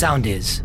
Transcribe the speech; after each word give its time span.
sound 0.00 0.24
is. 0.24 0.64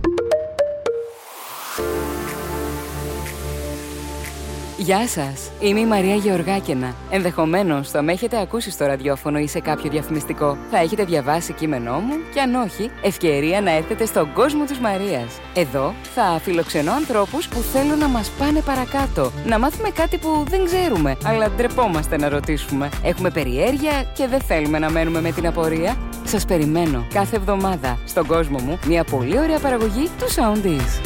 Γεια 4.78 5.08
σας. 5.08 5.52
Είμαι 5.60 5.80
η 5.80 5.86
Μαρία 5.86 6.16
Γεωργάκαινα. 6.16 6.96
Ενδεχομένως 7.10 7.90
θα 7.90 8.02
με 8.02 8.12
έχετε 8.12 8.40
ακούσει 8.40 8.72
στο 8.72 8.86
ραδιόφωνο 8.86 9.40
ή 9.40 9.48
σε 9.48 9.60
κάποιο 9.60 9.90
διαφημιστικό. 9.90 10.58
Θα 10.72 10.78
έχετε 10.78 11.04
διαβάσει 11.04 11.54
κείμενό 11.54 12.00
μου 12.00 12.14
και 12.34 12.42
αν 12.42 12.56
όχι, 12.56 12.92
ευκαιρία 13.02 13.62
να 13.62 13.72
έρθετε 13.72 14.06
στον 14.06 14.34
κόσμο 14.34 14.64
της 14.64 14.80
Μαρίας. 14.80 15.40
Εδώ 15.56 15.94
θα 16.16 16.40
φιλοξενώ 16.44 16.92
ανθρώπους 16.92 17.48
που 17.48 17.60
θέλουν 17.60 17.98
να 17.98 18.08
μας 18.08 18.32
πάνε 18.40 18.62
παρακάτω. 18.62 19.32
Να 19.46 19.60
μάθουμε 19.60 19.90
κάτι 19.90 20.18
που 20.18 20.46
δεν 20.50 20.66
ξέρουμε, 20.66 21.18
αλλά 21.24 21.50
ντρεπόμαστε 21.50 22.18
να 22.18 22.30
ρωτήσουμε. 22.30 22.90
Έχουμε 23.04 23.30
περιέργεια 23.30 24.04
και 24.14 24.28
δεν 24.28 24.42
θέλουμε 24.42 24.80
να 24.80 24.90
μένουμε 24.90 25.22
με 25.22 25.32
την 25.32 25.48
απορία. 25.48 25.98
Σας 26.28 26.46
περιμένω 26.46 27.08
κάθε 27.14 27.36
εβδομάδα 27.36 28.00
στον 28.06 28.26
κόσμο 28.26 28.60
μου 28.60 28.80
μια 28.88 29.04
πολύ 29.04 29.40
ωραία 29.40 29.60
παραγωγή 29.60 30.10
του 30.20 30.26
Soundees. 30.36 31.02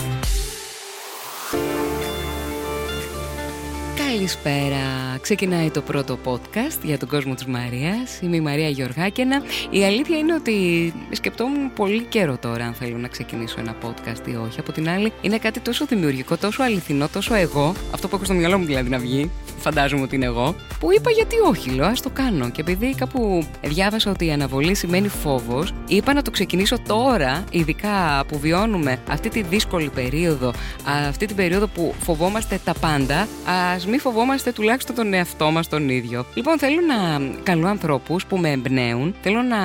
Καλησπέρα. 3.97 4.77
Ξεκινάει 5.21 5.69
το 5.69 5.81
πρώτο 5.81 6.17
podcast 6.25 6.83
για 6.83 6.97
τον 6.97 7.07
κόσμο 7.07 7.33
της 7.33 7.45
Μαρίας. 7.45 8.19
Είμαι 8.21 8.35
η 8.35 8.41
Μαρία 8.41 8.69
Γεωργάκαινα. 8.69 9.41
Η 9.69 9.85
αλήθεια 9.85 10.17
είναι 10.17 10.33
ότι 10.33 10.53
σκεπτόμουν 11.11 11.73
πολύ 11.73 12.01
καιρό 12.01 12.37
τώρα 12.37 12.65
αν 12.65 12.73
θέλω 12.73 12.97
να 12.97 13.07
ξεκινήσω 13.07 13.55
ένα 13.59 13.75
podcast 13.83 14.27
ή 14.27 14.35
όχι. 14.35 14.59
Από 14.59 14.71
την 14.71 14.89
άλλη 14.89 15.11
είναι 15.21 15.37
κάτι 15.37 15.59
τόσο 15.59 15.85
δημιουργικό, 15.85 16.37
τόσο 16.37 16.63
αληθινό, 16.63 17.07
τόσο 17.07 17.33
εγώ. 17.33 17.73
Αυτό 17.91 18.07
που 18.07 18.15
έχω 18.15 18.25
στο 18.25 18.33
μυαλό 18.33 18.57
μου 18.57 18.65
δηλαδή 18.65 18.89
να 18.89 18.97
βγει. 18.97 19.31
Φαντάζομαι 19.59 20.01
ότι 20.01 20.15
είναι 20.15 20.25
εγώ. 20.25 20.55
Που 20.79 20.93
είπα 20.93 21.11
γιατί 21.11 21.35
όχι, 21.49 21.69
λέω, 21.69 21.85
ας 21.85 22.01
το 22.01 22.09
κάνω. 22.09 22.49
Και 22.49 22.61
επειδή 22.61 22.95
κάπου 22.95 23.47
διάβασα 23.61 24.11
ότι 24.11 24.25
η 24.25 24.31
αναβολή 24.31 24.75
σημαίνει 24.75 25.07
φόβος, 25.07 25.73
είπα 25.87 26.13
να 26.13 26.21
το 26.21 26.31
ξεκινήσω 26.31 26.79
τώρα, 26.87 27.43
ειδικά 27.51 28.23
που 28.27 28.39
βιώνουμε 28.39 28.99
αυτή 29.09 29.29
τη 29.29 29.41
δύσκολη 29.41 29.89
περίοδο, 29.89 30.53
αυτή 31.07 31.25
την 31.25 31.35
περίοδο 31.35 31.67
που 31.67 31.93
φοβόμαστε 31.99 32.59
τα 32.63 32.73
πάντα, 32.73 33.27
ας 33.75 33.85
μην 33.85 33.99
φοβόμαστε 33.99 34.51
τουλάχιστον 34.51 34.95
τον 34.95 35.13
εαυτό 35.13 35.51
μας 35.51 35.67
τον 35.67 35.89
ίδιο. 35.89 36.25
Λοιπόν, 36.33 36.59
θέλω 36.59 36.79
να 36.81 37.21
καλώ 37.43 37.67
ανθρώπους 37.67 38.25
που 38.25 38.37
με 38.37 38.51
εμπνέουν. 38.51 39.15
Θέλω 39.21 39.41
να 39.41 39.57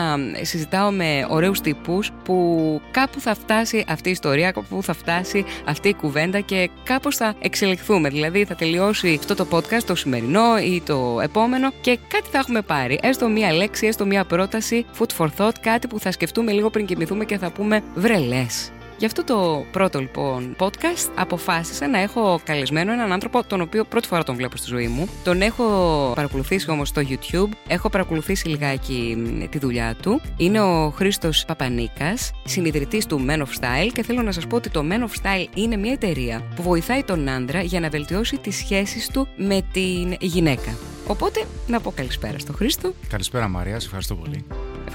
συζητάω 0.42 0.91
με 0.91 1.27
ωραίους 1.29 1.61
τύπους 1.61 2.11
που 2.25 2.81
κάπου 2.91 3.20
θα 3.20 3.34
φτάσει 3.34 3.84
αυτή 3.89 4.08
η 4.08 4.12
ιστορία, 4.12 4.51
κάπου 4.51 4.83
θα 4.83 4.95
φτάσει 4.95 5.45
αυτή 5.64 5.89
η 5.89 5.95
κουβέντα 5.95 6.41
και 6.41 6.70
κάπως 6.84 7.17
θα 7.17 7.34
εξελιχθούμε. 7.41 8.08
Δηλαδή, 8.08 8.45
θα 8.45 8.55
τελειώσει 8.55 9.17
αυτό 9.19 9.34
το 9.34 9.47
podcast, 9.51 9.83
το 9.84 9.94
σημερινό 9.94 10.58
ή 10.58 10.82
το 10.86 11.18
επόμενο 11.22 11.72
και 11.80 11.98
κάτι 12.08 12.28
θα 12.30 12.38
έχουμε 12.38 12.62
πάρει. 12.62 12.98
Έστω 13.02 13.28
μία 13.28 13.52
λέξη, 13.52 13.86
έστω 13.86 14.06
μία 14.06 14.24
πρόταση, 14.24 14.86
food 14.98 15.16
for 15.18 15.28
thought, 15.38 15.54
κάτι 15.60 15.86
που 15.86 15.98
θα 15.98 16.12
σκεφτούμε 16.12 16.52
λίγο 16.52 16.70
πριν 16.70 16.86
κοιμηθούμε 16.86 17.24
και 17.24 17.38
θα 17.38 17.50
πούμε 17.50 17.82
βρελέ. 17.94 18.46
Γι' 19.05 19.10
αυτό 19.10 19.24
το 19.24 19.64
πρώτο 19.70 19.98
λοιπόν 19.98 20.56
podcast 20.58 21.10
αποφάσισα 21.14 21.88
να 21.88 21.98
έχω 21.98 22.41
καλεσμένο 22.44 22.92
έναν 22.92 23.12
άνθρωπο 23.12 23.44
τον 23.46 23.61
οποίο 23.61 23.84
πρώτη 23.84 24.06
φορά 24.06 24.22
τον 24.22 24.36
βλέπω 24.36 24.56
στη 24.56 24.66
ζωή 24.66 24.88
μου. 24.88 25.08
Τον 25.24 25.41
έχω 25.41 25.64
παρακολουθήσει 26.14 26.70
όμως 26.70 26.88
στο 26.88 27.02
YouTube, 27.08 27.48
έχω 27.66 27.91
παρακολουθήσει 27.91 28.48
λιγάκι 28.48 29.16
τη 29.50 29.58
δουλειά 29.58 29.96
του. 30.02 30.20
Είναι 30.36 30.61
ο 30.61 30.91
Χρήστος 30.91 31.44
Παπανίκας, 31.44 32.30
συνειδητής 32.44 33.06
του 33.06 33.24
Men 33.28 33.38
of 33.38 33.61
Style 33.61 33.91
και 33.92 34.02
θέλω 34.02 34.22
να 34.22 34.33
σας 34.33 34.46
πω 34.46 34.56
ότι 34.56 34.70
το 34.70 34.84
Men 34.91 35.00
of 35.00 35.22
Style 35.22 35.46
είναι 35.55 35.77
μια 35.77 35.92
εταιρεία 35.92 36.42
που 36.56 36.62
βοηθάει 36.62 37.02
τον 37.02 37.28
άντρα 37.28 37.62
για 37.62 37.80
να 37.80 37.89
βελτιώσει 37.89 38.36
τις 38.36 38.56
σχέσεις 38.56 39.08
του 39.08 39.28
με 39.36 39.61
την 39.72 40.16
γυναίκα. 40.20 40.77
Οπότε 41.06 41.46
να 41.66 41.80
πω 41.80 41.92
καλησπέρα 41.96 42.39
στο 42.39 42.52
Χρήστο. 42.52 42.92
Καλησπέρα 43.08 43.48
Μαρία, 43.48 43.78
σε 43.78 43.86
ευχαριστώ 43.86 44.14
πολύ. 44.14 44.44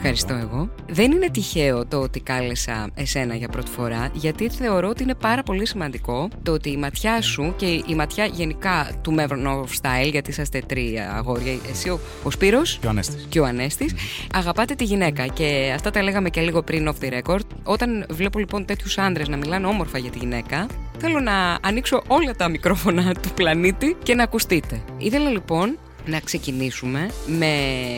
Ευχαριστώ 0.02 0.33
εγώ. 0.33 0.69
Δεν 0.89 1.11
είναι 1.11 1.30
τυχαίο 1.30 1.86
το 1.86 1.97
ότι 1.97 2.19
κάλεσα 2.19 2.89
εσένα 2.94 3.36
για 3.36 3.47
πρώτη 3.47 3.72
φορά, 3.72 4.09
γιατί 4.14 4.50
θεωρώ 4.50 4.89
ότι 4.89 5.03
είναι 5.03 5.16
πάρα 5.16 5.44
πολύ 5.44 5.67
σημαντικό 5.67 6.30
το 6.44 6.52
ότι 6.52 6.69
η 6.69 6.78
ματιά 6.78 7.22
σου 7.22 7.53
και 7.58 7.66
η 7.66 7.95
ματιά 7.95 8.25
γενικά 8.25 8.91
του 9.02 9.16
Mevron 9.17 9.45
of 9.47 9.64
Style, 9.81 10.11
γιατί 10.11 10.30
είσαστε 10.30 10.61
τρία 10.67 11.11
αγόρια, 11.11 11.53
εσύ 11.72 11.90
ο, 11.90 12.00
ο 12.23 12.31
Σπύρος 12.31 12.78
και 12.81 12.88
ο 12.88 12.90
Ανέστης, 12.90 13.25
και 13.29 13.40
ο 13.40 13.46
Ανέστης 13.46 13.94
αγαπάτε 14.34 14.75
τη 14.75 14.84
γυναίκα 14.84 15.28
και 15.28 15.72
αυτά 15.75 15.91
τα 15.91 16.03
λέγαμε 16.03 16.29
και 16.29 16.41
λίγο 16.41 16.62
πριν 16.62 16.90
off 16.90 17.03
the 17.03 17.22
record. 17.22 17.46
Όταν 17.63 18.06
βλέπω 18.09 18.40
λοιπόν 18.40 18.66
τέτοιους 18.66 18.97
άντρες 18.97 19.28
να 19.28 19.38
μιλάνε 19.38 19.68
όμορφα 19.68 19.97
για 19.97 20.09
τη 20.09 20.18
γυναίκα, 20.18 20.68
θέλω 20.97 21.19
να 21.19 21.57
ανοίξω 21.62 22.02
όλα 22.07 22.35
τα 22.35 22.50
μικρόφωνα 22.50 23.13
του 23.13 23.29
πλανήτη 23.35 23.97
και 24.03 24.16
να 24.16 24.23
ακουστείτε. 24.23 24.81
Ήθελα 24.97 25.29
λοιπόν 25.29 25.78
να 26.09 26.20
ξεκινήσουμε 26.20 27.09
με 27.28 27.53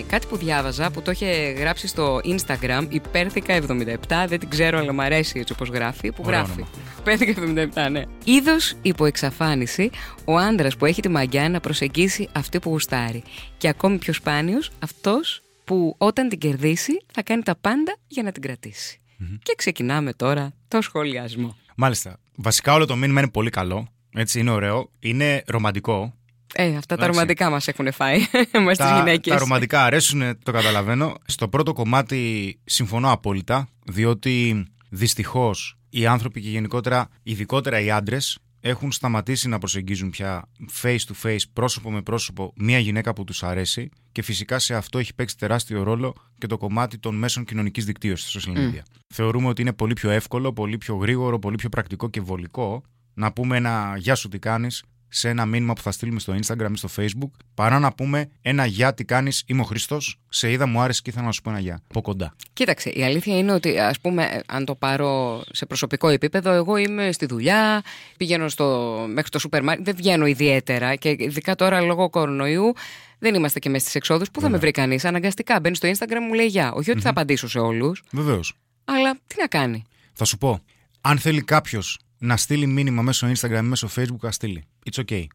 κάτι 0.08 0.28
που 0.28 0.38
διάβαζα 0.38 0.92
που 0.92 1.02
το 1.02 1.12
είχε 1.12 1.52
γράψει 1.52 1.88
στο 1.88 2.22
Instagram 2.24 2.86
υπέρθηκα 2.90 3.60
77, 3.68 4.26
δεν 4.28 4.40
την 4.40 4.50
ξέρω 4.50 4.78
αλλά 4.78 4.94
μου 4.94 5.02
αρέσει 5.02 5.40
έτσι 5.40 5.54
όπως 5.54 5.70
γράφει, 5.70 6.12
που 6.12 6.24
γράφει. 6.26 6.66
Υπέρθηκα 7.00 7.42
77, 7.86 7.92
ναι. 7.92 8.04
Είδος 8.24 8.76
υπό 8.82 9.06
εξαφάνιση 9.06 9.90
ο 10.26 10.38
άντρας 10.38 10.78
που 10.78 10.86
έχει 10.86 11.02
τη 11.02 11.10
μαγιά 11.10 11.50
να 11.50 11.60
προσεγγίσει 11.60 12.30
αυτή 12.32 12.60
που 12.60 12.70
γουστάρει. 12.70 13.24
Και 13.58 13.68
ακόμη 13.68 13.98
πιο 13.98 14.14
σπάνιος 14.14 14.72
αυτός 14.80 15.42
που 15.64 15.96
όταν 15.98 16.30
την 16.30 16.38
κερδίσει 16.38 17.02
θα 17.14 17.24
κάνει 17.24 17.44
τα 17.44 17.56
πάντα 17.62 17.96
για 18.08 18.24
να 18.24 18.32
την 18.32 18.42
κρατήσει. 18.42 19.00
Και 19.44 19.54
ξεκινάμε 19.58 20.14
τώρα 20.14 20.54
το 20.68 20.82
σχολιασμό. 20.82 21.58
Μάλιστα. 21.76 22.20
Βασικά 22.36 22.74
όλο 22.74 22.86
το 22.86 22.96
μήνυμα 22.96 23.20
είναι 23.22 23.30
πολύ 23.30 23.50
καλό. 23.50 23.88
Έτσι 24.14 24.40
είναι 24.40 24.52
ωραίο. 24.52 24.90
Είναι 25.00 25.44
ρομαντικό. 25.48 26.14
Ε, 26.54 26.76
αυτά 26.76 26.96
τα 26.96 27.08
ρομαντικά 27.08 27.50
μας 27.50 27.68
έχουν 27.68 27.92
φάει 27.92 28.20
με 28.66 28.76
τις 28.76 28.92
γυναίκες. 28.96 29.34
Τα 29.34 29.40
ρομαντικά 29.40 29.84
αρέσουν, 29.84 30.38
το 30.44 30.52
καταλαβαίνω. 30.52 31.14
Στο 31.26 31.48
πρώτο 31.48 31.74
κομμάτι 31.74 32.60
συμφωνώ 32.64 33.12
απόλυτα, 33.12 33.68
διότι 33.86 34.66
δυστυχώς 34.90 35.78
οι 35.90 36.06
άνθρωποι 36.06 36.42
και 36.42 36.50
γενικότερα, 36.50 37.08
ειδικότερα 37.24 37.80
οι 37.80 37.92
άντρες, 37.92 38.40
έχουν 38.62 38.92
σταματήσει 38.92 39.48
να 39.48 39.58
προσεγγίζουν 39.58 40.10
πια 40.10 40.50
face 40.82 40.98
to 40.98 41.28
face, 41.28 41.40
πρόσωπο 41.54 41.92
με 41.92 42.02
πρόσωπο, 42.02 42.54
μια 42.56 42.80
γυναίκα 42.80 43.14
που 43.14 43.24
τους 43.24 43.44
αρέσει 43.44 43.90
και 44.12 44.22
φυσικά 44.22 44.60
σε 44.60 44.76
αυτό 44.76 45.00
έχει 45.00 45.16
παίξει 45.16 45.38
τεράστιο 45.38 45.84
ρόλο 45.84 46.16
και 46.38 46.48
το 46.48 46.58
κομμάτι 46.58 46.98
των 46.98 47.16
μέσων 47.16 47.46
κοινωνικής 47.46 47.86
δικτύωσης 47.86 48.30
στα 48.30 48.52
social 48.52 48.58
media. 48.58 48.82
Θεωρούμε 49.08 49.48
ότι 49.48 49.62
είναι 49.62 49.74
πολύ 49.74 49.94
πιο 49.94 50.10
εύκολο, 50.10 50.54
πολύ 50.54 50.78
πιο 50.78 50.96
γρήγορο, 50.96 51.40
πολύ 51.40 51.56
πιο 51.56 51.70
πρακτικό 51.70 52.10
και 52.10 52.22
βολικό 52.22 52.84
να 53.14 53.34
πούμε 53.34 53.58
ένα 53.58 53.96
Γεια 53.98 54.16
σου, 54.16 54.28
τι 54.28 54.40
κάνεις, 54.40 54.84
σε 55.14 55.30
ένα 55.30 55.46
μήνυμα 55.46 55.74
που 55.74 55.82
θα 55.82 55.92
στείλουμε 55.92 56.20
στο 56.20 56.34
Instagram 56.34 56.72
ή 56.74 56.78
στο 56.78 56.90
Facebook, 56.96 57.30
παρά 57.54 57.80
να 57.80 57.94
πούμε 57.94 58.30
ένα 58.42 58.66
γεια, 58.66 58.94
τι 58.94 59.06
κάνεις, 59.06 59.44
είμαι 59.46 59.62
ο 59.62 59.64
Χριστός, 59.64 60.20
σε 60.30 60.52
είδα, 60.52 60.68
μου 60.68 60.82
άρεσε 60.82 61.02
και 61.04 61.10
ήθελα 61.10 61.26
να 61.26 61.32
σου 61.32 61.42
πω 61.42 61.50
ένα 61.50 61.60
γεια. 61.60 61.82
Από 61.88 62.02
κοντά. 62.02 62.36
Κοίταξε, 62.54 62.90
η 62.90 63.04
αλήθεια 63.04 63.38
είναι 63.38 63.52
ότι, 63.52 63.80
ας 63.80 64.00
πούμε, 64.00 64.42
αν 64.48 64.66
το 64.66 64.76
πάρω 64.76 65.42
σε 65.52 65.66
προσωπικό 65.66 66.08
επίπεδο, 66.08 66.52
εγώ 66.52 66.78
είμαι 66.78 67.12
στη 67.12 67.26
δουλειά, 67.26 67.82
πηγαίνω 68.18 68.50
στο, 68.50 68.98
μέχρι 69.14 69.30
το 69.30 69.40
σούπερ 69.40 69.64
μάρκετ, 69.64 69.86
δεν 69.86 69.96
βγαίνω 69.96 70.26
ιδιαίτερα 70.26 70.96
και 70.96 71.16
ειδικά 71.20 71.56
τώρα 71.56 71.82
λόγω 71.82 72.10
κορονοϊού. 72.10 72.74
Δεν 73.20 73.36
είμαστε 73.36 73.60
και 73.60 73.70
μέσα 73.70 73.82
στις 73.82 73.96
εξόδους. 73.96 74.32
Πού 74.32 74.42
θα 74.42 74.50
με 74.50 74.58
βρει 74.58 74.72
κανείς; 74.72 75.06
Αναγκαστικά 75.06 75.60
μπαίνει 75.60 75.76
στο 75.76 75.90
Instagram 75.90 76.20
μου 76.28 76.34
λέει 76.34 76.46
Γεια. 76.46 76.72
Όχι 76.72 76.92
ότι 76.92 77.02
θα 77.02 77.10
απαντήσω 77.10 77.48
σε 77.48 77.60
όλους. 77.60 78.04
Βεβαίως. 78.12 78.54
Αλλά 78.86 79.14
τι 79.28 79.36
να 79.40 79.48
κάνει; 79.48 79.84
Θα 80.14 80.26
σου 80.26 80.38
πω. 80.38 80.60
Αν 81.02 81.18
θέλει 81.18 81.42
κάποιος 81.42 82.00
να 82.22 82.38
στείλει 82.38 82.68
μήνυμα 82.68 83.02
μέσω 83.02 83.32
Instagram 83.32 83.60
ή 83.64 83.68
μέσω 83.68 83.90
Facebook, 83.96 84.20
να 84.22 84.32
στείλει. 84.32 84.64
It's 84.92 85.04
okay. 85.06 85.26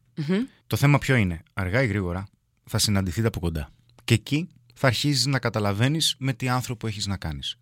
Το 0.67 0.75
θέμα 0.75 0.97
ποιο 0.97 1.15
είναι; 1.15 1.43
Αργά 1.53 1.83
ή 1.83 1.87
γρήγορα 1.87 2.27
θα 2.63 2.77
συναντηθείτε 2.77 3.27
από 3.27 3.39
κοντά. 3.39 3.69
Και 4.03 4.13
εκεί 4.13 4.47
θα 4.73 4.87
αρχίζεις 4.87 5.25
να 5.25 5.39
καταλαβαίνεις 5.39 6.15
με 6.19 6.33
τι 6.33 6.49
άνθρωπο 6.49 6.87
έχεις 6.87 7.07
να 7.07 7.17
κάνεις. 7.17 7.55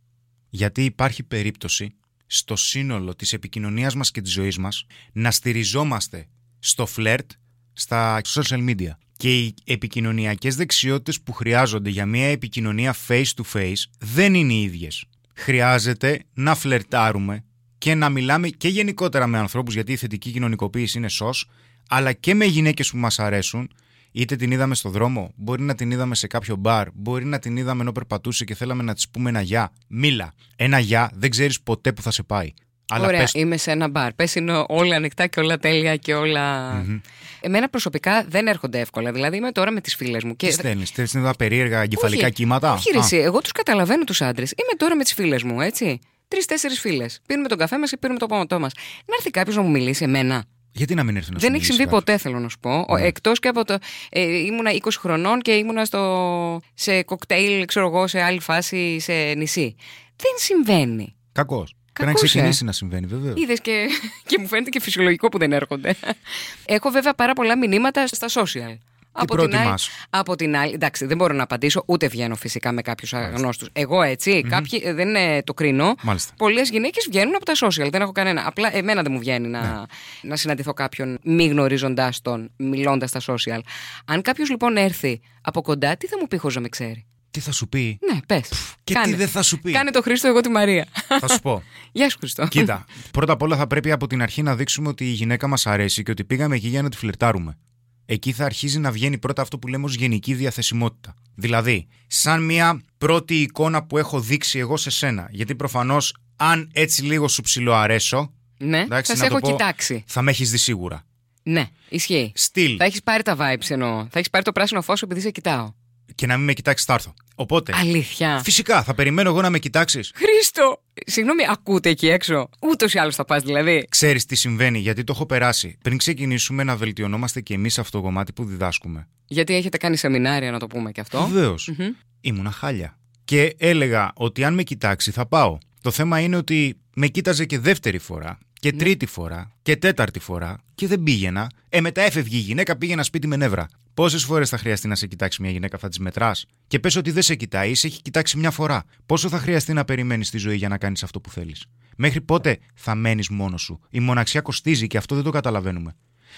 Γιατί 0.50 0.84
υπάρχει 0.84 1.24
περίπτωση 1.24 1.96
στο 2.26 2.56
σύνολο 2.56 3.16
της 3.16 3.34
επικοινωνίας 3.34 3.96
μας 3.96 4.12
και 4.12 4.22
της 4.22 4.32
ζωής 4.32 4.58
μας 4.58 4.86
να 5.12 5.32
στηριζόμαστε 5.32 6.28
στο 6.60 6.86
φλερτ, 6.86 7.32
στα 7.74 8.22
social 8.24 8.70
media. 8.70 8.92
Και 9.18 9.40
οι 9.40 9.54
επικοινωνιακές 9.64 10.56
δεξιότητες 10.56 11.22
που 11.22 11.34
χρειάζονται 11.34 11.90
για 11.90 12.06
μια 12.06 12.28
επικοινωνία 12.28 12.96
face 13.08 13.32
to 13.36 13.44
face 13.54 13.84
δεν 14.00 14.34
είναι 14.34 14.54
οι 14.54 14.62
ίδιες. 14.62 15.06
Χρειάζεται 15.36 16.24
να 16.34 16.56
φλερτάρουμε 16.56 17.44
και 17.86 17.96
να 17.96 18.10
μιλάμε 18.10 18.48
και 18.48 18.68
γενικότερα 18.68 19.28
με 19.28 19.38
ανθρώπους, 19.38 19.74
γιατί 19.74 19.92
η 19.92 19.96
θετική 19.96 20.32
κοινωνικοποίηση 20.32 20.98
είναι 20.98 21.10
σως, 21.10 21.50
αλλά 21.90 22.14
και 22.14 22.34
με 22.34 22.46
γυναίκες 22.46 22.90
που 22.90 22.98
μας 22.98 23.20
αρέσουν. 23.20 23.72
Είτε 24.12 24.36
την 24.36 24.52
είδαμε 24.52 24.76
στο 24.76 24.90
δρόμο, 24.90 25.32
μπορεί 25.36 25.62
να 25.62 25.76
την 25.76 25.92
είδαμε 25.92 26.16
σε 26.16 26.28
κάποιο 26.28 26.56
μπαρ, 26.56 26.88
μπορεί 26.94 27.26
να 27.26 27.40
την 27.40 27.58
είδαμε 27.58 27.82
ενώ 27.82 27.92
περπατούσε 27.92 28.46
και 28.46 28.56
θέλαμε 28.56 28.84
να 28.84 28.94
της 28.94 29.10
πούμε 29.10 29.30
ένα 29.30 29.42
γεια. 29.42 29.72
Μίλα. 29.88 30.34
Ένα 30.56 30.80
γεια 30.80 31.12
δεν 31.16 31.30
ξέρεις 31.30 31.62
ποτέ 31.62 31.94
που 31.94 32.02
θα 32.02 32.12
σε 32.12 32.24
πάει. 32.24 32.54
Αλλά 32.90 33.06
Ωραία, 33.06 33.20
πες... 33.20 33.34
είμαι 33.34 33.58
σε 33.58 33.72
ένα 33.72 33.88
μπαρ. 33.88 34.14
Πες 34.14 34.36
είναι 34.36 34.66
όλα 34.68 34.96
ανοιχτά 34.96 35.28
και 35.28 35.40
όλα 35.40 35.58
τέλεια 35.58 35.96
και 35.96 36.14
όλα. 36.14 36.76
Mm-hmm. 36.82 37.02
Εμένα 37.42 37.70
προσωπικά 37.70 38.26
δεν 38.30 38.48
έρχονται 38.48 38.80
εύκολα. 38.80 39.12
Δηλαδή 39.12 39.38
είμαι 39.38 39.52
τώρα 39.52 39.72
με 39.72 39.82
τις 39.82 39.96
φίλες 39.96 40.24
μου. 40.24 40.36
Και... 40.36 40.48
Τι 40.48 40.54
στέλνεις, 40.54 40.88
στέλνεις 40.88 41.36
περίεργα 41.38 41.82
εγκεφαλικά 41.82 42.30
κύματα; 42.30 42.80
Όχι, 42.98 43.16
εγώ 43.16 43.42
τους 43.42 43.52
καταλαβαίνω 43.52 44.04
τους 44.04 44.22
άντρες. 44.22 44.52
Είμαι 44.52 44.78
τώρα 44.78 44.96
με 44.96 45.04
τις 45.04 45.14
φίλες 45.14 45.44
μου, 45.44 45.62
έτσι 45.62 46.00
τρει-τέσσερι 46.28 46.74
φίλες. 46.74 47.20
Πίνουμε 47.28 47.48
τον 47.48 47.58
καφέ 47.58 47.80
μας 47.80 47.90
και 47.90 47.98
πίνουμε 47.98 48.20
το 48.20 48.26
πόντο 48.26 48.60
μας. 48.60 48.72
Να 49.06 49.16
έρθει 49.16 49.30
κάποιος 49.30 49.56
να 49.56 49.62
μου 49.62 49.70
μιλήσει 49.70 50.04
εμένα. 50.04 50.44
Γιατί 50.72 50.96
να 50.96 51.04
μην 51.04 51.16
έρθει 51.16 51.32
να 51.32 51.40
Δεν 51.40 51.54
έχει 51.54 51.66
συμβεί 51.66 51.88
ποτέ, 51.88 52.18
θέλω 52.18 52.40
να 52.40 52.50
σου 52.50 52.60
πω. 52.60 52.86
Ναι. 52.90 53.02
Εκτός 53.02 53.40
και 53.40 53.48
από 53.48 53.66
το. 53.66 53.78
Ε, 54.10 54.22
ήμουνα 54.22 54.72
20 54.72 54.90
χρονών 55.00 55.42
και 55.42 55.52
ήμουνα 55.52 55.86
στο, 55.86 56.62
σε 56.74 57.04
κοκτέιλ, 57.04 57.66
ξέρω 57.66 57.88
εγώ, 57.88 58.08
σε 58.08 58.22
άλλη 58.22 58.40
φάση, 58.40 59.00
σε 59.00 59.14
νησί. 59.14 59.76
Δεν 60.16 60.32
συμβαίνει. 60.36 61.16
Κακός. 61.32 61.76
Πρέπει 61.94 62.10
να 62.10 62.16
Κακός, 62.16 62.22
ε. 62.22 62.26
ξεκινήσει 62.26 62.64
να 62.64 62.72
συμβαίνει, 62.72 63.06
βέβαια. 63.06 63.34
Είδες 63.36 63.62
και, 63.62 63.88
και 64.26 64.38
μου 64.40 64.48
φαίνεται 64.48 64.70
και 64.70 64.82
φυσιολογικό 64.82 65.30
που 65.30 65.38
δεν 65.38 65.52
έρχονται. 65.52 65.96
Έχω 66.66 66.90
βέβαια 66.90 67.14
πάρα 67.14 67.34
πολλά 67.34 67.58
μηνύματα 67.58 68.08
στα 68.08 68.28
social. 68.30 68.78
Από, 69.16 69.36
την 69.36 69.44
άλλη, 69.44 69.50
προτιμάς; 69.50 69.90
από 70.10 70.36
την 70.36 70.56
άλλη, 70.56 70.74
εντάξει, 70.74 71.06
δεν 71.06 71.18
μπορώ 71.18 71.34
να 71.34 71.44
απαντήσω, 71.44 71.84
ούτε 71.86 72.08
βγαίνω 72.08 72.36
φυσικά 72.36 72.72
με 72.72 72.82
κάποιους 72.82 73.14
αγνώστους. 73.14 73.70
Εγώ 73.74 74.02
έτσι, 74.02 74.42
κάποιοι 74.50 74.82
ε, 74.84 74.94
δεν 74.94 75.16
ε, 75.16 75.42
το 75.44 75.54
κρίνω. 75.54 75.96
Μάλιστα. 76.02 76.34
Πολλές 76.38 76.70
γυναίκες 76.70 77.08
βγαίνουν 77.10 77.36
από 77.36 77.46
τα 77.46 77.54
social, 77.54 77.90
δεν 77.92 78.02
έχω 78.02 78.12
κανένα. 78.12 78.44
Απλά 78.48 78.76
εμένα 78.76 79.02
δεν 79.02 79.12
μου 79.12 79.20
βγαίνει 79.20 79.48
να, 79.48 79.62
Ναι. 79.62 79.82
να 80.30 80.36
συναντηθώ 80.36 80.74
κάποιον 80.74 81.18
μη 81.24 81.46
γνωρίζοντάς 81.48 82.22
τον, 82.22 82.52
μιλώντας 82.58 83.10
στα 83.10 83.22
social. 83.26 83.60
Αν 84.06 84.22
κάποιος 84.22 84.50
λοιπόν 84.50 84.78
έρθει 84.78 85.22
από 85.42 85.62
κοντά, 85.62 85.98
τι 85.98 86.08
θα 86.08 86.18
μου 86.20 86.28
πει 86.28 86.38
χωρίς 86.38 86.56
να 86.56 86.62
με 86.62 86.70
ξέρει; 86.70 87.06
Τι 87.32 87.40
θα 87.40 87.52
σου 87.52 87.70
πει; 87.70 88.00
Ναι, 88.12 88.20
πες. 88.28 88.50
Και 88.84 88.96
τι 89.04 89.14
δεν 89.14 89.28
θα 89.28 89.42
σου 89.42 89.60
πει; 89.60 89.72
Κάνε 89.72 89.92
το 89.92 90.02
Χρήστο, 90.02 90.28
εγώ 90.28 90.42
τη 90.42 90.50
Μαρία. 90.50 90.86
Θα 91.20 91.28
σου 91.28 91.40
πω. 91.40 91.64
Γεια 91.92 92.10
σου, 92.10 92.18
Χρήστο. 92.20 92.48
Κοίτα, 92.48 92.86
πρώτα 93.12 93.34
απ' 93.34 93.42
όλα 93.42 93.56
θα 93.56 93.68
πρέπει 93.68 93.92
από 93.92 94.08
την 94.08 94.22
αρχή 94.22 94.42
να 94.42 94.56
δείξουμε 94.56 94.88
ότι 94.88 95.06
η 95.06 95.12
γυναίκα 95.12 95.48
μας 95.48 95.68
αρέσει 95.68 96.04
και 96.04 96.12
ότι 96.12 96.24
πήγαμε 96.24 96.56
εκεί 96.56 96.68
για 96.68 96.82
να 96.82 96.90
τη 96.90 96.98
φλερτάρουμε. 96.98 97.58
Εκεί 98.06 98.32
θα 98.32 98.46
αρχίζει 98.46 98.80
να 98.80 98.92
βγαίνει 98.92 99.18
πρώτα 99.18 99.42
αυτό 99.42 99.60
που 99.60 99.68
λέμε 99.68 99.86
ως 99.86 99.96
γενική 99.96 100.34
διαθεσιμότητα. 100.34 101.14
Δηλαδή, 101.36 101.88
σαν 102.08 102.44
μια 102.46 102.82
πρώτη 102.98 103.42
εικόνα 103.42 103.84
που 103.84 103.98
έχω 103.98 104.20
δείξει 104.20 104.60
εγώ 104.60 104.78
σε 104.78 104.90
σένα. 104.90 105.28
Γιατί 105.32 105.56
προφανώς, 105.56 106.16
αν 106.36 106.70
έτσι 106.74 107.02
λίγο 107.04 107.28
σου 107.28 107.42
ψιλοαρέσω. 107.42 108.34
Ναι, 108.58 108.80
εντάξει, 108.80 109.12
θα 109.12 109.18
να 109.18 109.24
σε 109.24 109.30
το 109.30 109.38
έχω 109.38 109.48
πω, 109.48 109.52
κοιτάξει. 109.52 110.04
Θα 110.08 110.22
με 110.22 110.32
έχεις 110.32 110.52
δει 110.52 110.58
σίγουρα. 110.58 111.06
Ναι, 111.44 111.70
ισχύει. 111.90 112.32
Στυλ. 112.36 112.76
Θα 112.80 112.86
έχεις 112.86 113.04
πάρει 113.04 113.24
τα 113.24 113.38
vibes 113.40 113.70
εννοώ. 113.70 114.08
Θα 114.10 114.20
έχεις 114.20 114.30
πάρει 114.30 114.44
το 114.44 114.52
πράσινο 114.52 114.82
φως 114.82 115.02
επειδή 115.02 115.22
σε 115.22 115.32
κοιτάω. 115.32 115.74
Και 116.16 116.26
να 116.26 116.36
μην 116.38 116.46
με 116.46 116.54
κοιτάξεις, 116.54 116.86
θα 116.86 116.94
έρθω. 116.94 117.14
Οπότε. 117.36 117.74
Αλήθεια. 117.76 118.42
Φυσικά, 118.44 118.84
θα 118.84 118.94
περιμένω 118.94 119.30
εγώ 119.30 119.42
να 119.42 119.50
με 119.50 119.60
κοιτάξεις. 119.60 120.12
Χρήστο! 120.16 120.84
Συγγνώμη, 121.06 121.44
ακούτε 121.50 121.90
εκεί 121.90 122.08
έξω. 122.10 122.50
Ούτως 122.62 122.94
ή 122.94 123.00
άλλως 123.00 123.16
θα 123.16 123.26
πας 123.26 123.44
δηλαδή. 123.44 123.86
Ξέρεις 123.90 124.26
τι 124.26 124.36
συμβαίνει, 124.36 124.80
γιατί 124.80 125.04
το 125.04 125.14
έχω 125.16 125.26
περάσει. 125.26 125.78
Πριν 125.82 125.98
ξεκινήσουμε 125.98 126.64
να 126.64 126.76
βελτιωνόμαστε 126.76 127.42
και 127.42 127.54
εμείς 127.54 127.80
αυτό 127.80 127.98
το 127.98 128.04
κομμάτι 128.04 128.34
που 128.34 128.46
διδάσκουμε. 128.46 129.08
Γιατί 129.28 129.56
έχετε 129.56 129.78
κάνει 129.78 129.98
σεμινάρια, 129.98 130.52
να 130.52 130.60
το 130.60 130.68
πούμε 130.68 130.92
και 130.92 131.02
αυτό. 131.02 131.28
Βεβαίως. 131.28 131.72
Μμμ. 131.78 131.88
Ήμουνα 132.22 132.52
χάλια. 132.52 132.98
Και 133.26 133.56
έλεγα 133.58 134.12
ότι 134.16 134.44
αν 134.44 134.54
με 134.54 134.64
κοιτάξει 134.64 135.12
θα 135.12 135.26
πάω. 135.26 135.58
Το 135.82 135.92
θέμα 135.92 136.20
είναι 136.20 136.36
ότι 136.36 136.78
με 136.96 137.08
κοίταζε 137.08 137.46
και 137.46 137.60
δεύτερη 137.60 137.98
φορά 137.98 138.38
και 138.54 138.72
Ναι. 138.72 138.78
τρίτη 138.78 139.06
φορά 139.06 139.52
και 139.62 139.76
τέταρτη 139.76 140.20
φορά 140.20 140.58
και 140.76 140.88
δεν 140.88 141.04
πήγαινα. 141.04 141.50
Ε, 141.70 141.82
μετά 141.82 142.02
έφευγε 142.02 142.38
η 142.38 142.40
γυναίκα, 142.40 142.78
πήγαινα 142.78 143.04
σπίτι 143.04 143.28
με 143.28 143.36
νεύρα. 143.36 143.68
Πόσες 143.96 144.24
φορές 144.24 144.50
θα 144.50 144.58
χρειαστεί 144.58 144.88
να 144.88 144.96
σε 144.96 145.08
κοιτάξει 145.08 145.42
μια 145.42 145.52
γυναίκα, 145.52 145.78
θα 145.78 145.90
τι 145.90 146.02
μετράς; 146.02 146.46
Και 146.68 146.80
πες 146.80 146.96
ότι 146.96 147.12
δεν 147.12 147.24
σε 147.24 147.36
κοιτάει, 147.36 147.70
ή 147.70 147.76
σε 147.76 147.88
έχει 147.88 148.02
κοιτάξει 148.02 148.38
μια 148.38 148.52
φορά. 148.52 148.84
Πόσο 149.06 149.30
θα 149.30 149.40
χρειαστεί 149.40 149.74
να 149.74 149.86
περιμένεις 149.86 150.30
τη 150.30 150.38
ζωή 150.38 150.56
για 150.56 150.68
να 150.68 150.78
κάνεις 150.78 151.04
αυτό 151.04 151.22
που 151.22 151.30
θέλεις; 151.30 151.66
Μέχρι 151.98 152.22
πότε 152.22 152.60
θα 152.74 152.96
μένεις 152.96 153.30
μόνος 153.30 153.62
σου; 153.62 153.80
Η 153.90 154.00
μοναξιά 154.00 154.42
κοστίζει 154.42 154.88
και 154.88 154.98
αυτό 154.98 155.16
δεν 155.16 155.24
το 155.24 155.30
καταλαβαίνουμε. 155.30 155.96